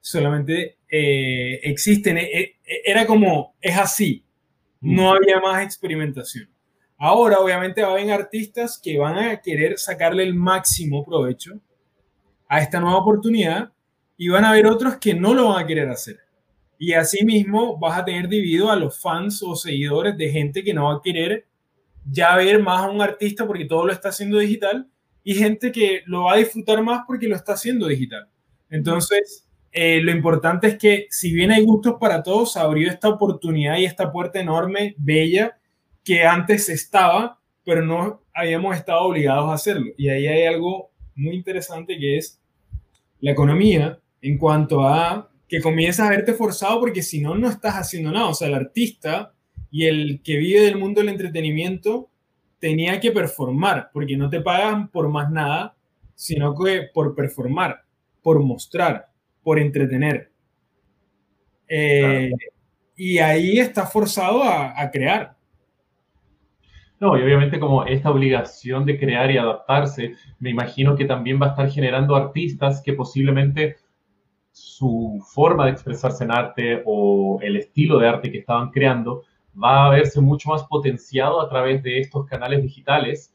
[0.00, 2.18] solamente eh, existen.
[2.18, 4.24] Eh, eh, era como, es así
[4.80, 6.48] no había más experimentación.
[6.96, 11.60] Ahora, obviamente, va a haber artistas que van a querer sacarle el máximo provecho
[12.50, 13.72] a esta nueva oportunidad
[14.16, 16.18] y van a haber otros que no lo van a querer hacer.
[16.78, 20.86] Y asimismo vas a tener dividido a los fans o seguidores de gente que no
[20.86, 21.46] va a querer
[22.10, 24.88] ya ver más a un artista porque todo lo está haciendo digital
[25.22, 28.28] y gente que lo va a disfrutar más porque lo está haciendo digital.
[28.68, 33.76] Entonces, eh, lo importante es que si bien hay gustos para todos, abrió esta oportunidad
[33.76, 35.56] y esta puerta enorme, bella,
[36.02, 39.92] que antes estaba, pero no habíamos estado obligados a hacerlo.
[39.96, 42.39] Y ahí hay algo muy interesante que es
[43.20, 47.74] la economía en cuanto a que comienzas a verte forzado porque si no, no estás
[47.74, 48.28] haciendo nada.
[48.28, 49.32] O sea, el artista
[49.70, 52.08] y el que vive del mundo del entretenimiento
[52.58, 55.74] tenía que performar, porque no te pagan por más nada,
[56.14, 57.82] sino que por performar,
[58.22, 59.10] por mostrar
[59.42, 60.30] por entretener.
[61.68, 62.30] Eh,
[62.96, 65.36] y ahí está forzado a, crear.
[67.00, 71.46] No, y obviamente como esta obligación de crear y adaptarse, me imagino que también va
[71.46, 73.76] a estar generando artistas que posiblemente
[74.52, 79.22] su forma de expresarse en arte o el estilo de arte que estaban creando
[79.62, 83.34] va a verse mucho más potenciado a través de estos canales digitales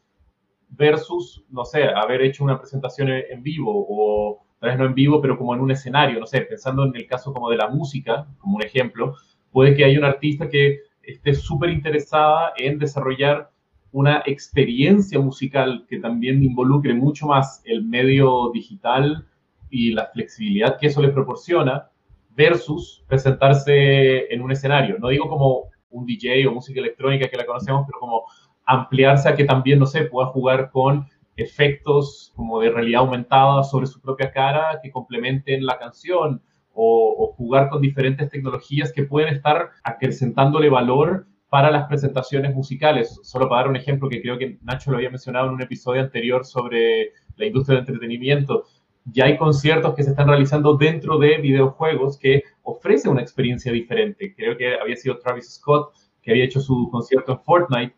[0.69, 5.21] versus, no sé, haber hecho una presentación en vivo o tal vez no en vivo,
[5.21, 8.27] pero como en un escenario, no sé, pensando en el caso como de la música,
[8.37, 9.15] como un ejemplo,
[9.51, 13.49] puede que haya un artista que esté súper interesada en desarrollar
[13.95, 19.25] una experiencia musical que también involucre mucho más el medio digital
[19.69, 21.89] y la flexibilidad que eso le proporciona
[22.31, 24.99] versus presentarse en un escenario.
[24.99, 28.23] No digo como un DJ o música electrónica que la conocemos, pero como
[28.65, 33.87] ampliarse a que también, no sé, pueda jugar con efectos como de realidad aumentada sobre
[33.87, 36.41] su propia cara que complementen la canción
[36.73, 43.17] o, jugar con diferentes tecnologías que pueden estar acrecentándole valor para las presentaciones musicales.
[43.23, 46.01] Solo para dar un ejemplo que creo que Nacho lo había mencionado en un episodio
[46.01, 48.65] anterior sobre la industria del entretenimiento.
[49.05, 54.35] Ya hay conciertos que se están realizando dentro de videojuegos que ofrecen una experiencia diferente.
[54.35, 57.95] Creo que había sido Travis Scott que había hecho su concierto en Fortnite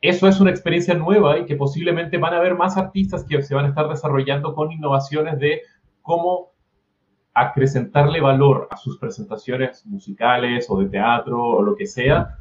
[0.00, 3.54] eso es una experiencia nueva y que posiblemente van a haber más artistas que se
[3.54, 5.62] van a estar desarrollando con innovaciones de
[6.02, 6.52] cómo
[7.32, 12.38] acrecentarle valor a sus presentaciones musicales o de teatro o lo que sea,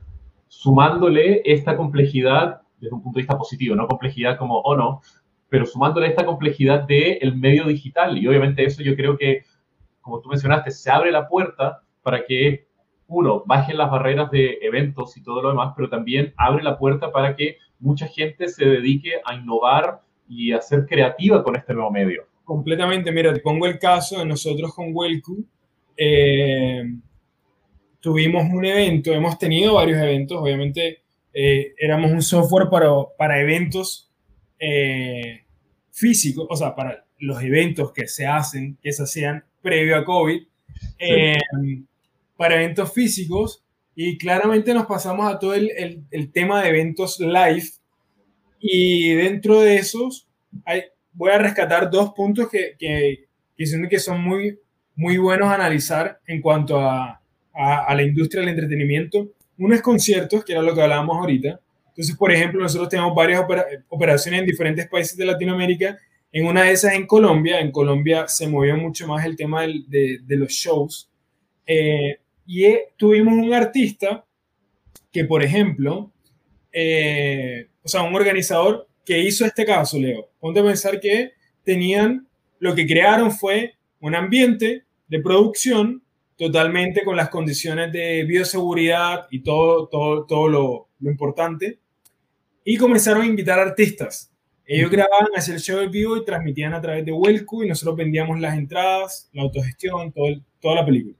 [0.47, 5.01] sumándole esta complejidad desde un punto de vista positivo, no complejidad como, oh no,
[5.49, 8.17] pero sumándole esta complejidad del el medio digital.
[8.17, 9.43] Y obviamente eso yo creo que,
[10.01, 12.67] como tú mencionaste, se abre la puerta para que
[13.07, 17.11] uno, baje las barreras de eventos y todo lo demás, pero también abre la puerta
[17.11, 21.89] para que mucha gente se dedique a innovar y a ser creativa con este nuevo
[21.89, 22.25] medio.
[22.43, 25.45] Completamente, mira, te pongo el caso de nosotros con Welcu.
[25.95, 26.83] Eh,
[28.07, 31.01] tuvimos un evento, hemos tenido varios eventos, obviamente
[31.33, 34.09] eh, éramos un software para, para eventos
[34.57, 35.43] eh,
[35.91, 40.41] físicos, o sea, para los eventos que se hacen, que se hacían previo a COVID
[42.37, 43.61] para eventos físicos
[43.93, 47.67] y claramente nos pasamos a todo el, el, tema de eventos live
[48.61, 50.29] y dentro de esos
[50.63, 53.25] hay, voy a rescatar dos puntos que, que,
[53.57, 54.57] que, que son muy,
[54.95, 57.21] muy buenos a analizar en cuanto a,
[57.57, 59.31] a, la industria del entretenimiento.
[59.57, 61.59] Uno es conciertos, que era lo que hablábamos ahorita.
[61.89, 63.43] Entonces, por ejemplo, nosotros tenemos varias
[63.89, 65.97] operaciones en diferentes países de Latinoamérica.
[66.31, 67.59] En una de esas en Colombia.
[67.59, 71.09] En Colombia se movió mucho más el tema de, los shows.
[71.65, 72.65] Eh, y
[72.95, 74.23] tuvimos un artista
[75.11, 76.11] que, por ejemplo,
[76.71, 80.29] eh, o sea, un organizador que hizo este caso, Leo.
[80.39, 81.31] Ponte a pensar que
[81.63, 82.27] tenían,
[82.59, 86.03] lo que crearon fue un ambiente de producción
[86.37, 91.79] totalmente con las condiciones de bioseguridad y todo, todo, todo lo, lo importante.
[92.63, 94.31] Y comenzaron a invitar artistas.
[94.65, 97.95] Ellos grababan, hacían el show en vivo y transmitían a través de Welcu y nosotros
[97.95, 100.27] vendíamos las entradas, la autogestión, todo
[100.59, 101.15] toda la película.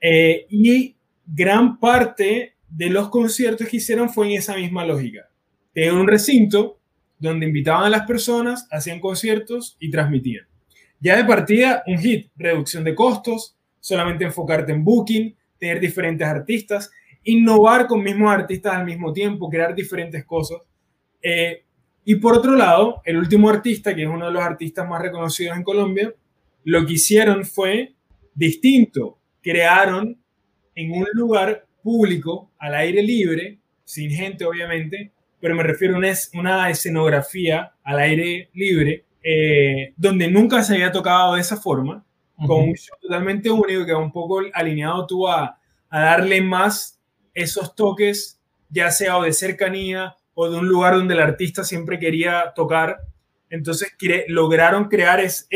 [0.00, 5.28] Eh, y gran parte de los conciertos que hicieron fue en esa misma lógica.
[5.74, 6.78] En un recinto
[7.18, 10.46] donde invitaban a las personas, hacían conciertos y transmitían.
[11.00, 13.57] Ya de partida, un hit, reducción de costos,
[13.88, 16.90] solamente enfocarte en booking, tener diferentes artistas,
[17.24, 20.58] innovar con mismos artistas al mismo tiempo, crear diferentes cosas.
[21.22, 21.64] Eh,
[22.04, 25.56] y por otro lado, el último artista, que es uno de los artistas más reconocidos
[25.56, 26.14] en Colombia,
[26.64, 27.94] lo que hicieron fue
[28.34, 30.20] distinto crearon
[30.74, 35.98] en un lugar público, al aire libre, sin gente obviamente, pero me refiero a
[36.34, 42.04] una, escenografía al aire libre, eh, donde nunca se había tocado de esa forma,
[42.46, 47.00] con un show totalmente único que va un poco alineado tú a, a darle más
[47.34, 51.98] esos toques, ya sea o de cercanía o de un lugar donde el artista siempre
[51.98, 52.98] quería tocar.
[53.50, 53.92] Entonces
[54.28, 55.46] lograron crear ese,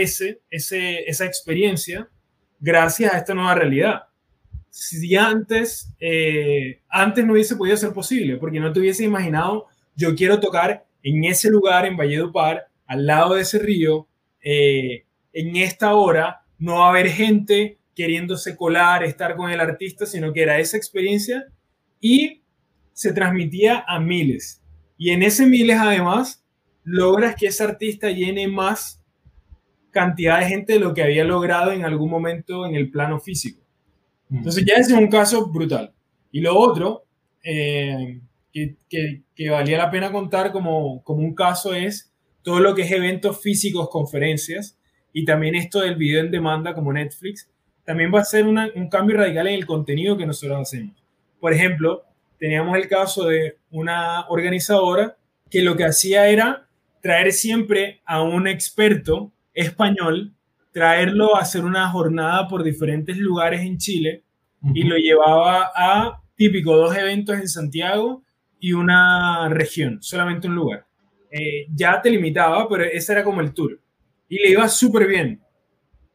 [0.51, 2.09] ese, esa experiencia
[2.59, 4.05] gracias a esta nueva realidad.
[4.71, 10.15] Si antes, eh, antes no hubiese podido ser posible, porque no te hubiese imaginado, yo
[10.15, 14.09] quiero tocar en ese lugar, en Valledupar, al lado de ese río,
[14.43, 20.07] eh, en esta hora, no va a haber gente queriéndose colar, estar con el artista,
[20.07, 21.47] sino que era esa experiencia
[22.01, 22.43] y
[22.93, 24.63] se transmitía a miles.
[24.97, 26.45] Y en ese miles, además,
[26.85, 29.03] logras que ese artista llene más
[29.91, 33.61] cantidad de gente de lo que había logrado en algún momento en el plano físico.
[34.29, 34.37] Mm.
[34.37, 35.93] Entonces ya ese es un caso brutal.
[36.31, 37.07] Y lo otro
[37.43, 38.21] eh,
[38.53, 38.77] que,
[39.35, 43.43] que, valía la pena contar como, como un caso es todo lo que es eventos
[43.43, 44.79] físicos, conferencias
[45.13, 47.49] y también esto del video en demanda como Netflix,
[47.85, 51.03] también va a ser un cambio radical en el contenido que nosotros hacemos.
[51.41, 52.05] Por ejemplo,
[52.39, 55.17] teníamos el caso de una organizadora
[55.51, 56.67] que lo que hacía era
[57.03, 60.33] traer siempre a un experto español,
[60.73, 64.23] traerlo a hacer una jornada por diferentes lugares en Chile
[64.75, 68.23] y lo llevaba a típico dos eventos en Santiago
[68.61, 70.87] y una región, solamente un lugar.
[71.31, 73.82] Eh, ya te limitaba, pero ese era como el tour.
[74.33, 75.43] Y le iba súper bien.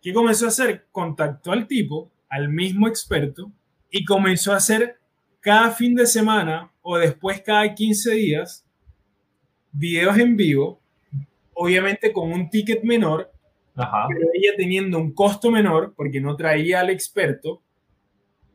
[0.01, 0.87] ¿Qué comenzó a hacer?
[0.91, 3.51] Contactó al tipo, al mismo experto,
[3.91, 4.97] y comenzó a hacer
[5.39, 8.65] cada fin de semana o después cada 15 días
[9.71, 10.81] videos en vivo,
[11.53, 13.31] obviamente con un ticket menor,
[13.75, 17.61] pero ella teniendo un costo menor porque no traía al experto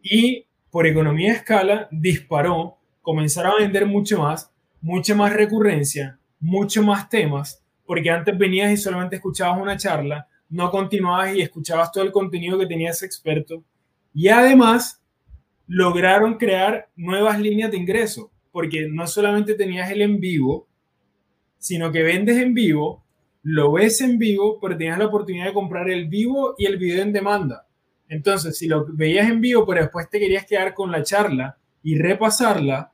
[0.03, 6.83] y por economía de escala disparó, comenzaron a vender mucho más, mucha más recurrencia, mucho
[6.83, 12.05] más temas, porque antes venías y solamente escuchabas una charla, no continuabas y escuchabas todo
[12.05, 13.65] el contenido que tenía ese experto.
[14.15, 15.03] Y además
[15.67, 20.69] lograron crear nuevas líneas de ingreso, porque no solamente tenías el en vivo,
[21.59, 23.03] sino que vendes en vivo,
[23.43, 27.03] lo ves en vivo, pero tenías la oportunidad de comprar el vivo y el video
[27.03, 27.67] en demanda.
[28.09, 31.99] Entonces, si lo veías en vivo, pero después te querías quedar con la charla y
[31.99, 32.93] repasarla,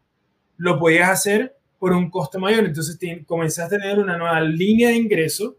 [0.56, 2.64] lo podías hacer por un costo mayor.
[2.64, 5.56] Entonces comenzaste a tener una nueva línea de ingreso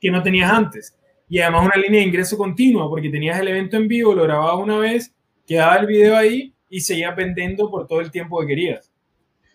[0.00, 0.98] que no tenías antes.
[1.28, 4.62] Y además una línea de ingreso continua, porque tenías el evento en vivo, lo grababas
[4.62, 5.14] una vez,
[5.46, 8.92] quedaba el video ahí y seguías vendiendo por todo el tiempo que querías.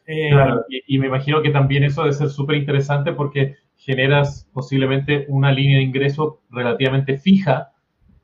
[0.06, 5.26] Eh, claro, y, me imagino que también eso debe ser súper interesante porque generas posiblemente
[5.28, 7.72] una línea de ingreso relativamente fija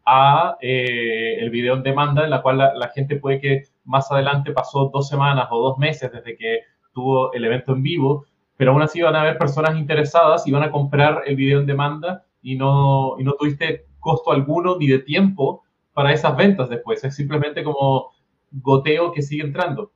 [0.05, 4.51] a eh, el video en demanda, en la cual la, gente puede que más adelante
[4.51, 6.59] pasó dos semanas o dos meses desde que
[6.95, 8.25] tuvo el evento en vivo,
[8.57, 11.67] pero aún así van a haber personas interesadas y van a comprar el video en
[11.67, 17.03] demanda y no, y no tuviste costo alguno ni de tiempo para esas ventas después.
[17.03, 18.11] Es simplemente como
[18.51, 19.91] goteo que sigue entrando.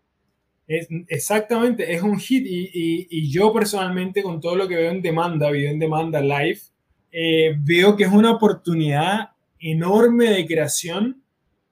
[0.68, 5.50] Es, exactamente, es un hit y, yo personalmente con todo lo que veo en demanda,
[5.50, 6.60] video en demanda live,
[7.12, 11.24] eh, veo que es una oportunidad enorme de creación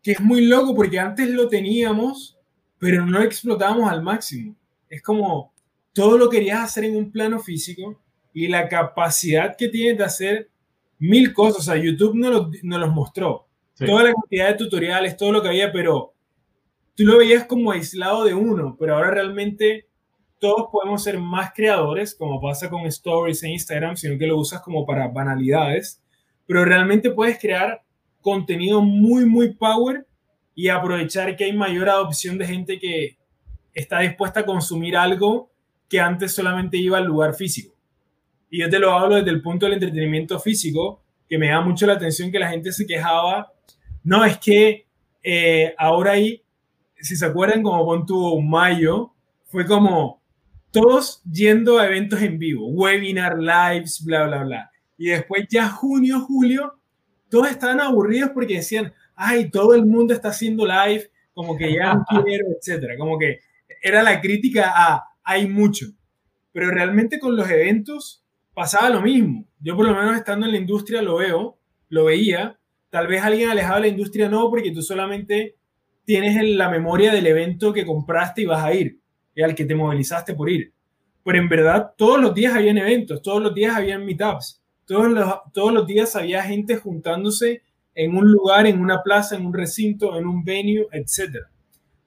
[0.02, 2.38] que es muy loco porque antes lo teníamos,
[2.80, 4.56] pero no lo explotábamos al máximo.
[4.90, 5.54] Es como
[5.94, 8.00] todo lo querías hacer en un plano físico
[8.34, 10.50] y la capacidad que tienes de hacer
[11.00, 11.60] mil cosas.
[11.60, 13.48] O sea, YouTube nos, lo, los mostró.
[13.76, 16.14] Toda la cantidad de tutoriales, todo lo que había, pero
[16.96, 19.88] tú lo veías como aislado de uno, pero ahora realmente
[20.40, 24.62] todos podemos ser más creadores, como pasa con stories en Instagram, sino que lo usas
[24.62, 26.02] como para banalidades,
[26.48, 27.84] pero realmente puedes crear
[28.22, 30.08] contenido muy, muy power
[30.56, 33.18] y aprovechar que hay mayor adopción de gente que
[33.80, 35.50] está dispuesta a consumir algo
[35.90, 37.76] que antes solamente iba al lugar físico.
[38.50, 41.86] Y yo te lo hablo desde el punto del entretenimiento físico, que me da mucho
[41.86, 43.52] la atención que la gente se quejaba,
[44.04, 44.86] no, es que
[45.22, 46.42] eh, ahora hay
[47.00, 49.14] si se acuerdan, como pon tuvo mayo,
[49.46, 50.22] fue como
[50.72, 54.72] todos yendo a eventos en vivo, webinar, lives, bla, bla, bla.
[54.98, 56.80] Y después ya junio, julio,
[57.30, 61.94] todos estaban aburridos porque decían, ay, todo el mundo está haciendo live, como que ya
[61.94, 62.98] no quiero, etcétera.
[62.98, 63.42] Como que
[63.88, 65.88] era la crítica a hay mucho.
[66.52, 68.24] Pero realmente con los eventos
[68.54, 69.46] pasaba lo mismo.
[69.60, 71.60] Yo por lo menos estando en la industria lo veo,
[71.90, 72.58] lo veía.
[72.90, 75.58] Tal vez alguien alejado de la industria no, porque tú solamente
[76.06, 79.02] tienes en la memoria del evento que compraste y vas a ir,
[79.36, 80.74] y al que te movilizaste por ir.
[81.24, 85.28] Pero en verdad, todos los días habían eventos, todos los días habían meetups, todos los,
[85.54, 87.62] todos los días había gente juntándose
[87.94, 91.48] en un lugar, en una plaza, en un recinto, en un venue, etc.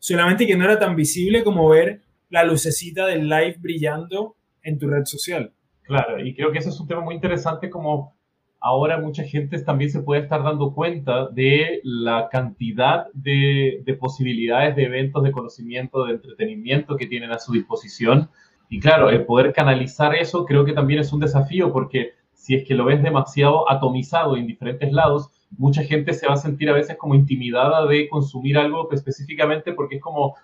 [0.01, 4.89] Solamente que no era tan visible como ver la lucecita del live brillando en tu
[4.89, 5.53] red social.
[5.83, 8.17] Claro, y creo que ese es un tema muy interesante como
[8.61, 14.85] ahora mucha gente también se puede estar dando cuenta de la cantidad de, posibilidades de
[14.85, 18.31] eventos de conocimiento, de entretenimiento que tienen a su disposición.
[18.69, 22.67] Y claro, el poder canalizar eso creo que también es un desafío porque si es
[22.67, 26.75] que lo ves demasiado atomizado en diferentes lados, mucha gente se va a sentir a
[26.75, 30.37] veces como intimidada de consumir algo específicamente porque es como,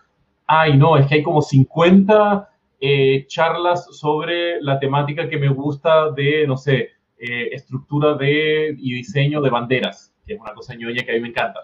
[0.46, 2.48] ay no, es que hay como 50
[2.80, 8.94] eh, charlas sobre la temática que me gusta de, no sé, eh, estructura de, y
[8.94, 11.60] diseño de banderas, que es una cosa ñoña que a mí me encanta.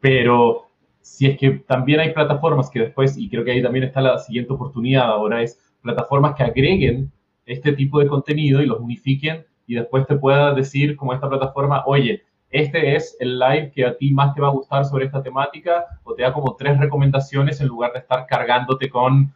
[0.00, 0.68] Pero
[1.00, 4.18] si es que también hay plataformas que después, y creo que ahí también está la
[4.18, 7.12] siguiente oportunidad ahora, es plataformas que agreguen
[7.44, 11.84] este tipo de contenido y los unifiquen y después te pueda decir como esta plataforma,
[11.86, 12.22] oye,
[12.60, 15.86] este es el live que a ti más te va a gustar sobre esta temática
[16.04, 19.32] o te da como tres recomendaciones en lugar de estar cargándote con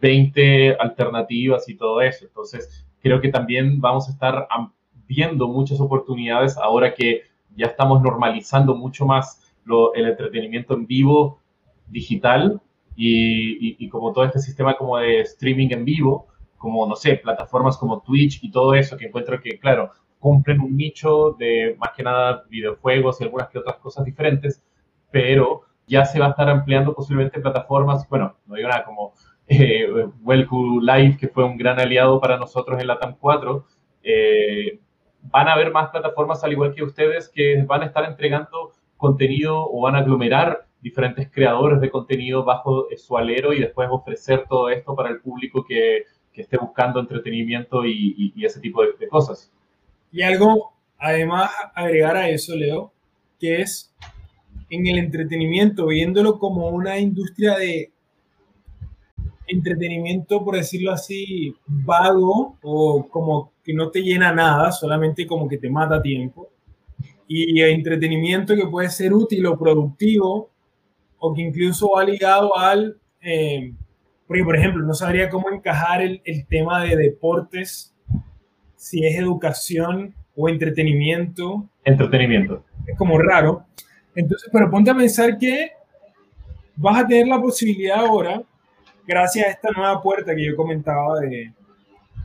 [0.00, 2.24] 20 alternativas y todo eso.
[2.24, 4.46] Entonces, creo que también vamos a estar
[5.06, 7.22] viendo muchas oportunidades ahora que
[7.56, 9.52] ya estamos normalizando mucho más
[9.94, 11.40] el entretenimiento en vivo
[11.88, 12.60] digital
[12.96, 16.26] y, como todo este sistema como de streaming en vivo,
[16.58, 20.76] como, no sé, plataformas como Twitch y todo eso, que encuentro que, claro, cumplen un
[20.76, 24.62] nicho de más que nada videojuegos y algunas que otras cosas diferentes,
[25.10, 29.14] pero ya se va a estar ampliando posiblemente plataformas, bueno, no digo nada, como
[29.48, 29.88] eh,
[30.24, 33.64] Live, que fue un gran aliado para nosotros en la TAM 4,
[34.04, 34.78] eh,
[35.22, 39.66] van a haber más plataformas al igual que ustedes que van a estar entregando contenido
[39.68, 44.68] o van a aglomerar diferentes creadores de contenido bajo su alero y después ofrecer todo
[44.70, 49.08] esto para el público que, que esté buscando entretenimiento y, y, ese tipo de, de,
[49.08, 49.52] cosas.
[50.12, 52.92] Y algo, además, agregar a eso, Leo,
[53.38, 53.92] que es
[54.68, 57.92] en el entretenimiento, viéndolo como una industria de
[59.46, 65.58] entretenimiento, por decirlo así, vago o como que no te llena nada, solamente como que
[65.58, 66.48] te mata tiempo.
[67.26, 70.50] Y entretenimiento que puede ser útil o productivo
[71.18, 72.96] o que incluso va ligado al...
[73.20, 73.72] Eh,
[74.26, 77.96] por ejemplo, no sabría cómo encajar el tema de deportes,
[78.80, 81.68] si es educación o entretenimiento.
[81.84, 82.64] Entretenimiento.
[82.86, 83.66] Es como raro.
[84.14, 85.72] Entonces, pero ponte a pensar que
[86.76, 88.42] vas a tener la posibilidad ahora,
[89.06, 91.52] gracias a esta nueva puerta que yo comentaba de,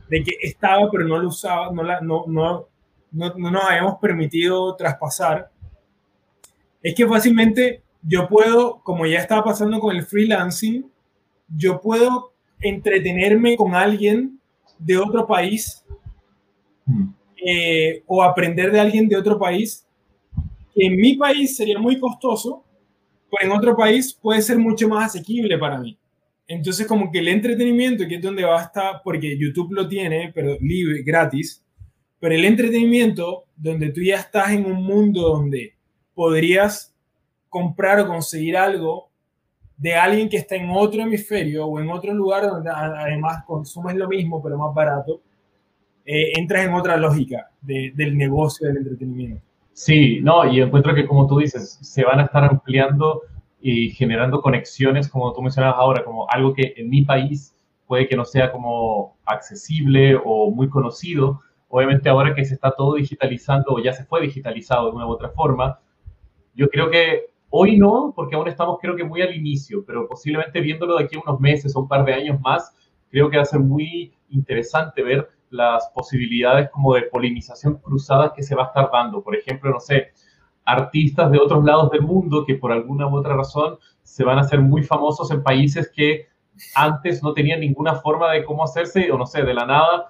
[0.08, 2.66] de que estaba pero no lo usaba, no, la, no, no,
[3.12, 5.50] no, no nos habíamos permitido traspasar,
[6.82, 10.90] es que fácilmente yo puedo, como ya estaba pasando con el freelancing,
[11.54, 14.40] yo puedo entretenerme con alguien
[14.78, 15.84] de otro país.
[17.44, 19.86] Eh, o aprender de alguien de otro país
[20.76, 22.62] en mi país sería muy costoso,
[23.30, 25.98] pero en otro país puede ser mucho más asequible para mí.
[26.46, 30.30] Entonces, como que el entretenimiento, que es donde va a estar, porque YouTube lo tiene,
[30.34, 31.64] pero libre, gratis,
[32.20, 35.74] pero el entretenimiento, donde tú ya estás en un mundo donde
[36.14, 36.94] podrías
[37.48, 39.08] comprar o conseguir algo
[39.78, 44.08] de alguien que está en otro hemisferio o en otro lugar donde además consumes lo
[44.08, 45.22] mismo, pero más barato,
[46.06, 49.42] eh, entras en otra lógica del negocio del entretenimiento.
[49.72, 53.22] Sí, no, y encuentro que como tú dices, se van a estar ampliando
[53.60, 57.54] y generando conexiones, como tú mencionabas ahora, como algo que en mi país
[57.86, 61.40] puede que no sea como accesible o muy conocido.
[61.68, 65.10] Obviamente ahora que se está todo digitalizando o ya se fue digitalizado de una u
[65.10, 65.80] otra forma,
[66.54, 70.60] yo creo que hoy no, porque aún estamos creo que muy al inicio, pero posiblemente
[70.60, 72.72] viéndolo de aquí a unos meses o un par de años más,
[73.10, 78.42] creo que va a ser muy interesante ver las posibilidades como de polinización cruzada que
[78.42, 79.22] se va a estar dando.
[79.22, 80.12] Por ejemplo, no sé,
[80.64, 84.42] artistas de otros lados del mundo que por alguna u otra razón se van a
[84.42, 86.26] hacer muy famosos en países que
[86.74, 90.06] antes no tenían ninguna forma de cómo hacerse, o no sé, de la nada,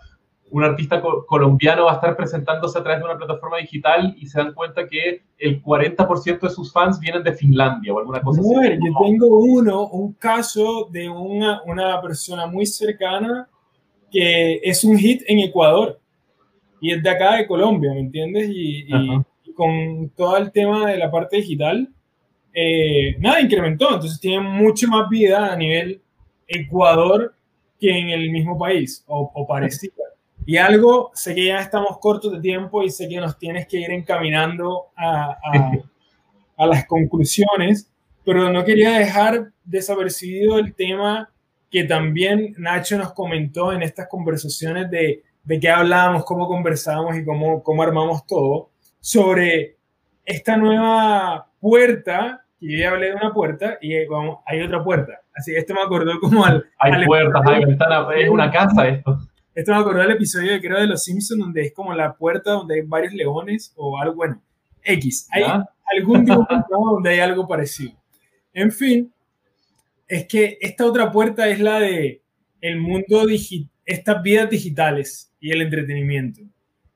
[0.51, 4.39] un artista colombiano va a estar presentándose a través de una plataforma digital y se
[4.39, 8.55] dan cuenta que el 40% de sus fans vienen de Finlandia o alguna cosa así.
[8.55, 13.49] Yo tengo uno, un caso de una, una persona muy cercana
[14.17, 16.01] que es un hit en Ecuador
[16.81, 18.49] y es de acá de Colombia, ¿me entiendes?
[18.51, 18.89] Y,
[19.55, 21.87] con todo el tema de la parte digital,
[22.55, 26.01] eh, nada, incrementó, entonces tiene mucho más vida a nivel
[26.47, 27.35] Ecuador
[27.79, 29.93] que en el mismo país, o, o parecida.
[30.47, 33.81] Y algo, sé que ya estamos cortos de tiempo y sé que nos tienes que
[33.81, 35.73] ir encaminando a, a,
[36.57, 37.91] a las conclusiones,
[38.25, 41.31] pero no quería dejar desapercibido el tema
[41.71, 47.25] que también Nacho nos comentó en estas conversaciones de, de qué hablábamos, cómo conversábamos y
[47.25, 49.77] cómo, cómo armamos todo, sobre
[50.25, 55.21] esta nueva puerta, que yo ya hablé de una puerta y hay otra puerta.
[55.35, 56.65] Así que esto me acordó como al...
[56.79, 59.19] Hay puertas, hay ventanas, es una casa esto.
[59.55, 62.53] Esto me acordó del episodio de creo de Los Simpsons, donde es como la puerta
[62.53, 64.43] donde hay varios leones o algo, bueno,
[64.83, 65.29] X.
[65.31, 65.45] Hay
[65.97, 67.93] algún dibujo donde hay algo parecido.
[68.53, 69.13] En fin,
[70.09, 72.23] es que esta otra puerta es la de
[72.61, 76.43] el mundo digital, estas vidas digitales y el entretenimiento.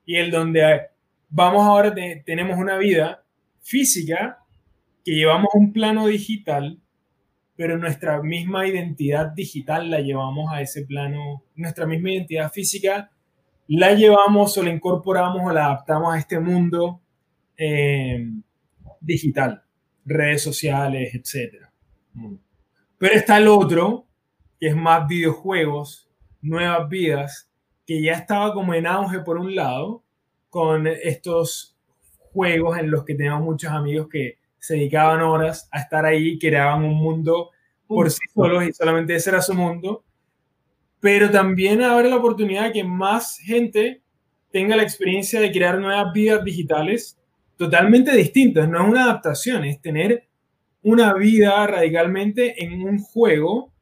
[0.05, 0.89] Y el donde
[1.29, 1.95] vamos ahora,
[2.25, 3.25] tenemos una vida
[3.61, 4.39] física
[5.05, 6.81] que llevamos un plano digital,
[7.57, 13.11] pero nuestra misma identidad digital la llevamos a ese plano, nuestra misma identidad física
[13.69, 17.01] la llevamos o la incorporamos o la adaptamos a este mundo
[17.57, 18.29] eh,
[19.01, 19.63] digital,
[20.05, 21.71] redes sociales, etc.
[23.01, 24.07] Pero está el otro,
[24.59, 26.07] que es más videojuegos,
[26.43, 27.51] nuevas vidas,
[27.87, 30.05] que ya estaba como en auge por un lado,
[30.51, 31.79] con estos
[32.35, 36.85] juegos en los que teníamos muchos amigos que se dedicaban horas a estar ahí, creaban
[36.85, 37.53] un mundo
[37.87, 40.05] por sí solos y solamente ese era su mundo.
[41.01, 44.03] Pero también abre la oportunidad de que más gente
[44.53, 47.19] tenga la experiencia de crear nuevas vidas digitales
[47.57, 48.69] totalmente distintas.
[48.69, 50.29] No es una adaptación, es tener
[50.83, 53.72] una vida radicalmente en un juego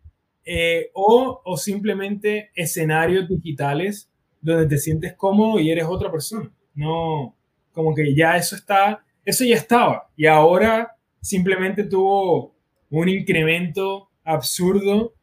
[0.45, 6.51] eh, o, o simplemente escenarios digitales donde te sientes cómodo y eres otra persona.
[6.75, 7.37] No,
[7.73, 12.55] como que ya eso está, eso ya estaba y ahora simplemente tuvo
[12.91, 15.15] un incremento absurdo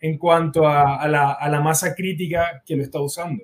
[0.00, 3.42] en cuanto a, la, a la masa crítica que lo está usando.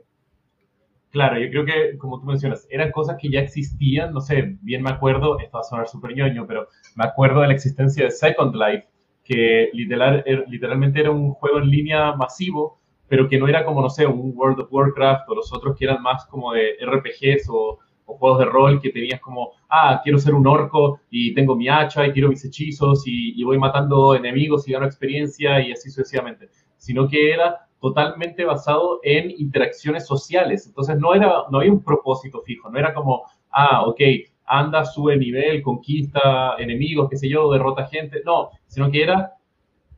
[1.11, 4.83] Claro, yo creo que, como tú mencionas, eran cosas que ya existían, no sé, bien
[4.83, 8.13] me acuerdo, esto va a sonar súper ñoño, pero me acuerdo de la existencia de
[8.13, 8.87] Second Life,
[9.25, 13.83] que literal, er, literalmente era un juego en línea masivo, pero que no era como,
[13.83, 17.49] no sé, un World of Warcraft o los otros que eran más como de RPGs
[17.51, 21.69] o, juegos de rol que tenías como, ah, quiero ser un orco y tengo mi
[21.69, 25.91] hacha y quiero mis hechizos y, y voy matando enemigos y gano experiencia y así
[25.91, 30.67] sucesivamente, sino que era totalmente basado en interacciones sociales.
[30.67, 34.01] Entonces no, era, no había un propósito fijo, no era como, ah, ok,
[34.47, 38.21] anda, sube nivel, conquista enemigos, qué sé yo, derrota gente.
[38.25, 39.33] No, sino que era,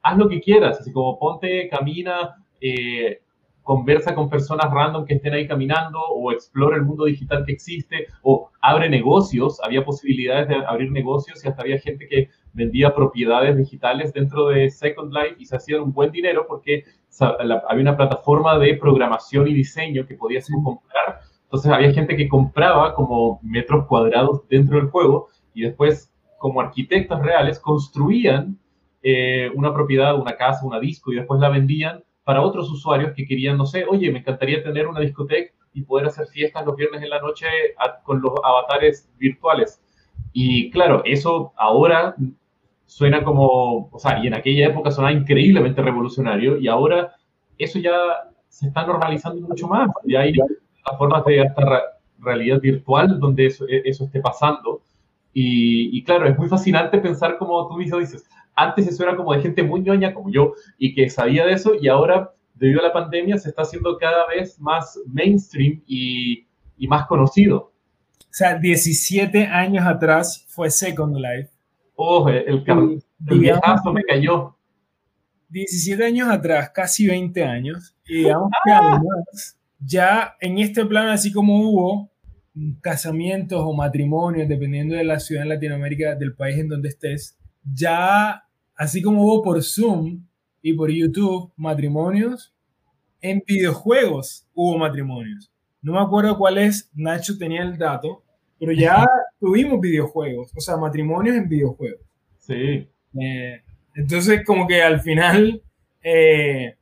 [0.03, 3.20] haz lo que quieras, así como ponte, camina, eh,
[3.62, 8.07] conversa con personas random que estén ahí caminando o explora el mundo digital que existe
[8.22, 9.61] o abre negocios.
[9.62, 14.70] Había posibilidades de abrir negocios y hasta había gente que vendía propiedades digitales dentro de
[14.70, 16.84] Second Life y se hacía un buen dinero porque
[17.20, 21.20] había una plataforma de programación y diseño que podías comprar.
[21.44, 27.20] Entonces había gente que compraba como metros cuadrados dentro del juego y después como arquitectos
[27.20, 28.59] reales construían
[29.03, 33.26] eh, una propiedad, una casa, una disco y después la vendían para otros usuarios que
[33.26, 37.03] querían, no sé, oye, me encantaría tener una discoteca y poder hacer fiestas los viernes
[37.03, 37.46] en la noche
[38.05, 39.82] con los avatares virtuales.
[40.32, 42.14] Y claro, eso ahora
[42.93, 47.14] suena como, o sea, y en aquella época sonaba increíblemente revolucionario y ahora
[47.57, 47.95] eso ya
[48.49, 49.88] se está normalizando mucho más.
[50.05, 50.34] Ya hay
[50.99, 51.62] formas de hasta
[52.18, 54.82] realidad virtual donde eso, e, eso esté pasando.
[55.32, 59.32] Y, y, claro, es muy fascinante pensar como tú mismo dices, antes eso era como
[59.32, 62.88] de gente muy ñoña como yo y que sabía de eso y ahora debido a
[62.88, 67.72] la pandemia se está haciendo cada vez más mainstream y, y más conocido.
[68.20, 71.62] O sea, 17 años atrás fue Second Life
[71.95, 74.57] Oh, el, el, viejazo me cayó.
[75.49, 77.95] 17 años atrás, casi 20 años.
[78.07, 82.11] Y digamos que además, ya en este plano, así como hubo
[82.80, 88.45] casamientos o matrimonios, dependiendo de la ciudad en Latinoamérica, del país en donde estés, ya
[88.74, 90.26] así como hubo por Zoom
[90.61, 92.55] y por YouTube matrimonios,
[93.20, 95.51] en videojuegos hubo matrimonios.
[95.80, 98.22] No me acuerdo cuál es, Nacho tenía el dato,
[98.63, 99.05] pero ya
[99.41, 102.01] tuvimos videojuegos, o sea, matrimonios en videojuegos.
[102.39, 102.89] Sí.
[103.21, 103.61] Eh,
[103.97, 105.61] entonces, como que al final
[106.01, 106.77] eh,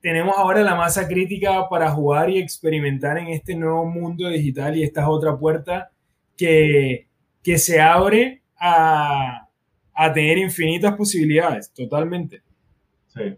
[0.00, 4.84] tenemos ahora la masa crítica para jugar y experimentar en este nuevo mundo digital y
[4.84, 5.90] esta es otra puerta
[6.36, 7.08] que,
[7.42, 9.48] que se abre a,
[9.94, 12.42] a tener infinitas posibilidades, totalmente.
[13.08, 13.36] Sí.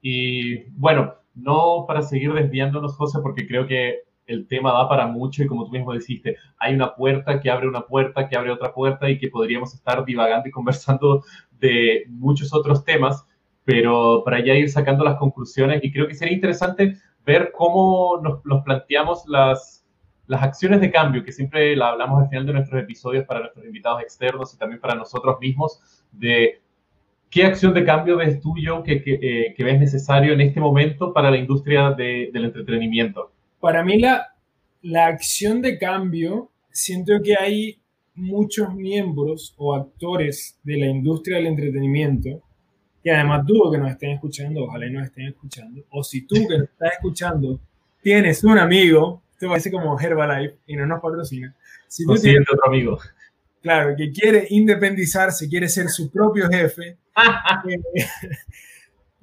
[0.00, 5.42] Y bueno, no para seguir desviándonos, José, porque creo que el tema da para mucho
[5.42, 8.72] y como tú mismo dijiste, hay una puerta que abre una puerta, que abre otra
[8.72, 11.24] puerta y que podríamos estar divagando y conversando
[11.58, 13.26] de muchos otros temas,
[13.64, 18.62] pero para ya ir sacando las conclusiones y creo que sería interesante ver cómo nos,
[18.62, 19.84] planteamos las,
[20.28, 24.02] acciones de cambio, que siempre la hablamos al final de nuestros episodios para nuestros invitados
[24.02, 26.60] externos y también para nosotros mismos, de
[27.30, 31.30] qué acción de cambio ves John, que, eh, que ves necesario en este momento para
[31.30, 33.35] la industria de, del entretenimiento
[33.66, 34.32] para mí la,
[34.82, 37.80] la acción de cambio, siento que hay
[38.14, 42.44] muchos miembros o actores de la industria del entretenimiento,
[43.02, 46.36] que además dudo que nos estén escuchando, ojalá y nos estén escuchando, o si tú
[46.46, 47.58] que nos estás escuchando
[48.00, 51.52] tienes un amigo, esto parece como Herbalife y no nos patrocina,
[51.88, 53.00] si tú tienes otro amigo,
[53.60, 56.98] claro, que quiere independizarse, quiere ser su propio jefe,
[57.68, 58.06] eh,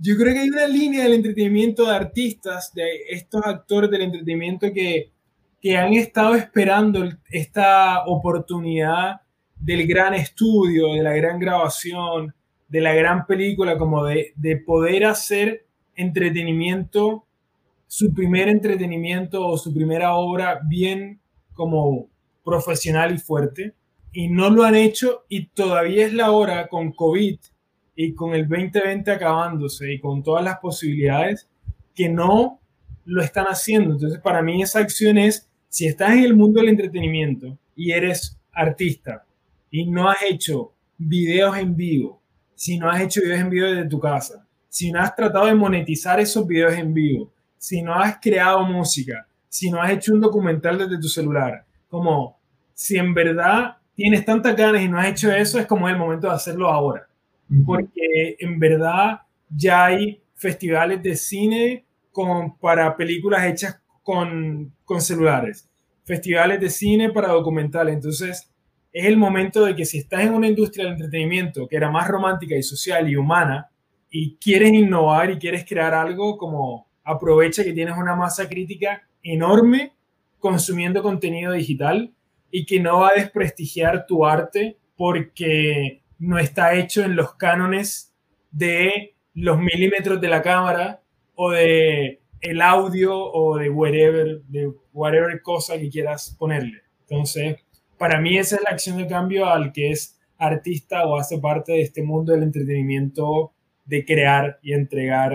[0.03, 4.73] yo creo que hay una línea del entretenimiento de artistas, de estos actores del entretenimiento
[4.73, 5.13] que,
[5.61, 9.21] que han estado esperando esta oportunidad
[9.55, 12.35] del gran estudio, de la gran grabación,
[12.67, 17.25] de la gran película, como de, de poder hacer entretenimiento,
[17.87, 21.21] su primer entretenimiento o su primera obra bien
[21.53, 22.09] como
[22.43, 23.73] profesional y fuerte.
[24.11, 27.37] Y no lo han hecho y todavía es la hora con COVID
[27.95, 31.47] y con el 2020 acabándose y con todas las posibilidades
[31.93, 32.59] que no
[33.05, 33.93] lo están haciendo.
[33.93, 38.39] Entonces, para mí esa acción es, si estás en el mundo del entretenimiento y eres
[38.51, 39.25] artista
[39.69, 42.21] y no has hecho videos en vivo,
[42.55, 45.55] si no has hecho videos en vivo desde tu casa, si no has tratado de
[45.55, 50.21] monetizar esos videos en vivo, si no has creado música, si no has hecho un
[50.21, 52.39] documental desde tu celular, como
[52.73, 56.27] si en verdad tienes tantas ganas y no has hecho eso, es como el momento
[56.27, 57.07] de hacerlo ahora.
[57.65, 65.69] Porque en verdad ya hay festivales de cine con, para películas hechas con, con celulares,
[66.03, 67.95] festivales de cine para documentales.
[67.95, 68.51] Entonces,
[68.93, 72.07] es el momento de que si estás en una industria del entretenimiento que era más
[72.07, 73.69] romántica y social y humana
[74.09, 79.93] y quieres innovar y quieres crear algo, como aprovecha que tienes una masa crítica enorme
[80.37, 82.13] consumiendo contenido digital
[82.51, 88.13] y que no va a desprestigiar tu arte porque no está hecho en los cánones
[88.49, 91.01] de los milímetros de la cámara
[91.36, 96.82] o de el audio o de whatever, de whatever cosa que quieras ponerle.
[97.01, 97.57] Entonces,
[97.97, 101.74] para mí esa es la acción de cambio al que es artista o hace parte
[101.74, 103.51] de este mundo del entretenimiento
[103.86, 105.34] de crear y entregar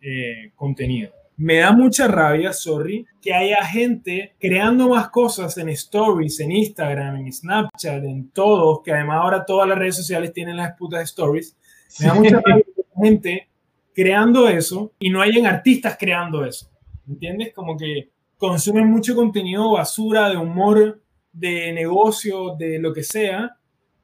[0.00, 1.12] eh, contenido.
[1.40, 7.16] Me da mucha rabia, sorry, que haya gente creando más cosas en stories, en Instagram,
[7.16, 11.56] en Snapchat, en todos, que además ahora todas las redes sociales tienen las putas stories.
[11.98, 13.48] Me da mucha rabia que haya gente
[13.94, 16.70] creando eso y no hayan artistas creando eso.
[17.08, 17.54] ¿Entiendes?
[17.54, 21.00] Como que consumen mucho contenido basura de humor
[21.32, 23.56] de negocio, de lo que sea,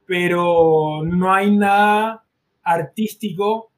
[0.07, 2.23] pero no hay nada
[2.63, 3.69] artístico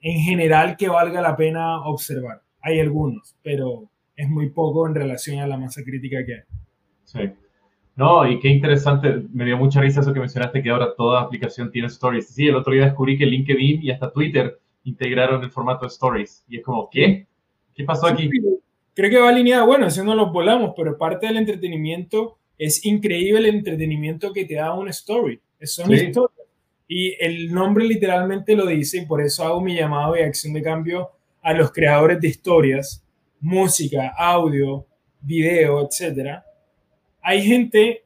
[0.00, 2.42] en general que valga la pena observar.
[2.62, 6.40] Hay algunos, pero es muy poco en relación a la masa crítica que hay.
[7.04, 7.20] Sí.
[7.96, 11.70] No, y qué interesante, me dio mucha risa eso que mencionaste, que ahora toda aplicación
[11.70, 12.28] tiene stories.
[12.28, 16.44] Sí, el otro día descubrí que LinkedIn y hasta Twitter integraron el formato de stories.
[16.48, 17.26] Y es como, ¿qué?
[17.74, 18.30] ¿Qué pasó aquí?
[18.94, 23.38] creo que va alineado, bueno, eso no lo volamos, pero parte del entretenimiento es increíble
[23.38, 25.40] el entretenimiento que te da una story.
[25.62, 26.48] Son historias.
[26.86, 30.62] Y el nombre literalmente lo dice y por eso hago mi llamado de acción de
[30.62, 31.10] cambio
[31.42, 33.04] a los creadores de historias,
[33.40, 34.86] música, audio,
[35.20, 36.42] video, etc.
[37.22, 38.04] Hay gente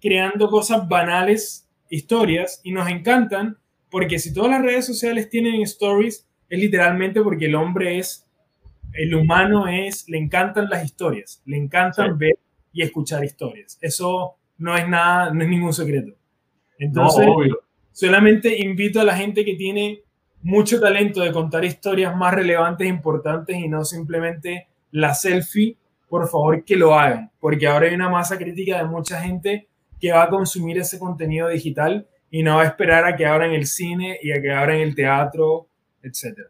[0.00, 3.58] creando cosas banales, historias, y nos encantan
[3.90, 8.28] porque si todas las redes sociales tienen stories, es literalmente porque el hombre es,
[8.92, 12.38] el humano es, le encantan las historias, le encantan ver
[12.72, 13.78] y escuchar historias.
[13.80, 16.12] Eso no es nada, no es ningún secreto.
[16.78, 17.26] Entonces,
[17.92, 20.02] solamente invito a la gente que tiene
[20.46, 25.76] mucho talento de contar historias más relevantes e importantes y no simplemente la selfie,
[26.08, 29.66] por favor que lo hagan, porque ahora hay una masa crítica de mucha gente
[30.00, 33.50] que va a consumir ese contenido digital y no va a esperar a que abran
[33.50, 35.66] el cine y a que abran el teatro,
[36.00, 36.48] etcétera.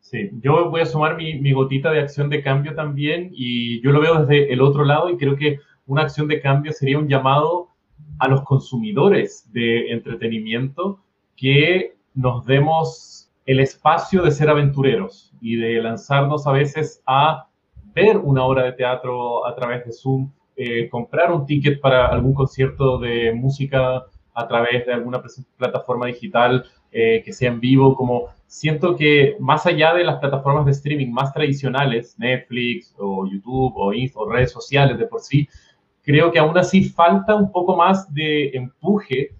[0.00, 4.02] Sí, yo voy a sumar mi, gotita de acción de cambio también y yo lo
[4.02, 7.70] veo desde el otro lado y creo que una acción de cambio sería un llamado
[8.18, 11.00] a los consumidores de entretenimiento
[11.36, 17.48] que nos demos el espacio de ser aventureros y de lanzarnos a veces a
[17.94, 22.34] ver una obra de teatro a través de Zoom, eh, comprar un ticket para algún
[22.34, 24.04] concierto de música
[24.34, 25.22] a través de alguna
[25.56, 30.64] plataforma digital eh, que sea en vivo, como siento que más allá de las plataformas
[30.64, 35.48] de streaming más tradicionales, Netflix o YouTube o, o redes sociales de por sí,
[36.02, 39.34] creo que aún así falta un poco más de empuje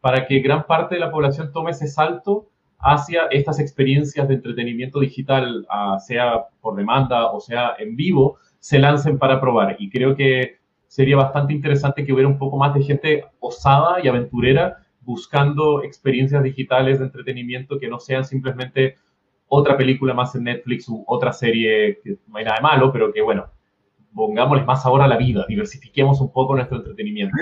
[0.00, 5.00] para que gran parte de la población tome ese salto hacia estas experiencias de entretenimiento
[5.00, 9.76] digital, ah, sea por demanda o sea en vivo, se lancen para probar.
[9.78, 14.08] Y creo que sería bastante interesante que hubiera un poco más de gente osada y
[14.08, 18.96] aventurera buscando experiencias digitales de entretenimiento que no sean simplemente
[19.46, 23.12] otra película más en Netflix u otra serie que no hay nada de malo, pero
[23.12, 23.46] que bueno,
[24.14, 27.34] pongámosle más ahora a la vida, diversifiquemos un poco nuestro entretenimiento.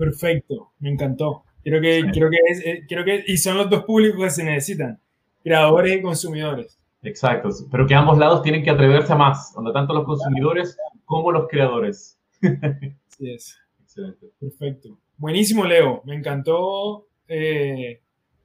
[0.00, 1.44] Perfecto, me encantó.
[1.62, 4.44] Creo que, creo que, es, eh, creo que, y son los dos públicos que se
[4.44, 4.98] necesitan,
[5.44, 6.80] creadores y consumidores.
[7.02, 10.74] Exacto, pero que ambos lados tienen que atreverse a más, donde tanto los consumidores
[11.04, 12.18] como los creadores.
[13.08, 13.58] Sí es.
[13.82, 14.28] Excelente.
[14.40, 14.96] Perfecto.
[15.18, 16.00] Buenísimo, Leo.
[16.06, 18.00] Me encantó eh,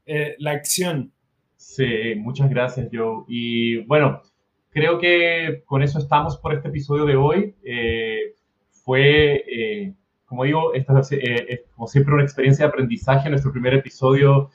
[0.05, 1.13] eh, la acción.
[1.55, 3.23] Sí, muchas gracias, Joe.
[3.29, 4.21] Y bueno,
[4.71, 7.55] creo que con eso estamos por este episodio de hoy.
[7.63, 8.33] Eh,
[8.83, 9.95] fue,
[10.26, 13.30] como digo, esta es como siempre una experiencia de aprendizaje.
[13.30, 14.49] Nuestro primer episodio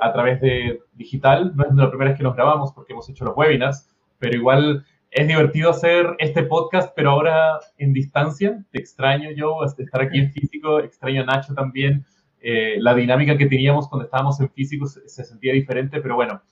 [0.00, 1.52] a través de digital.
[1.56, 4.84] No es la primera vez que nos grabamos porque hemos hecho los webinars, pero igual
[5.10, 8.64] es divertido hacer este podcast, pero ahora en distancia.
[8.70, 12.04] Te extraño yo estar aquí en físico, extraño a Nacho también.
[12.40, 16.42] Eh, la dinámica que teníamos cuando estábamos en físico se, sentía diferente, pero bueno,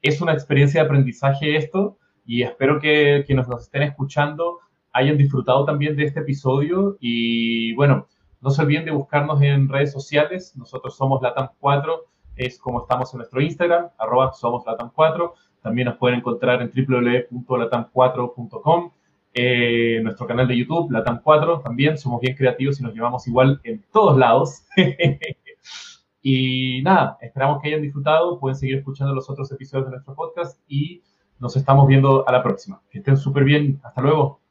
[0.00, 4.60] es una experiencia de aprendizaje esto y espero que quienes nos estén escuchando
[4.94, 8.06] hayan disfrutado también de este episodio y bueno,
[8.40, 10.54] no se olviden de buscarnos en redes sociales.
[10.56, 12.02] Nosotros somos Latam4,
[12.36, 15.32] es como estamos en nuestro Instagram, arroba somos Latam4.
[15.62, 18.92] También nos pueden encontrar en www.latam4.com.
[19.36, 23.60] Eh, nuestro canal de YouTube, Latam 4, también somos bien creativos y nos llevamos igual
[23.64, 24.64] en todos lados.
[26.22, 28.38] y nada, esperamos que hayan disfrutado.
[28.38, 31.02] Pueden seguir escuchando los otros episodios de nuestro podcast y
[31.40, 32.80] nos estamos viendo a la próxima.
[32.90, 33.80] Que estén súper bien.
[33.82, 34.43] Hasta luego.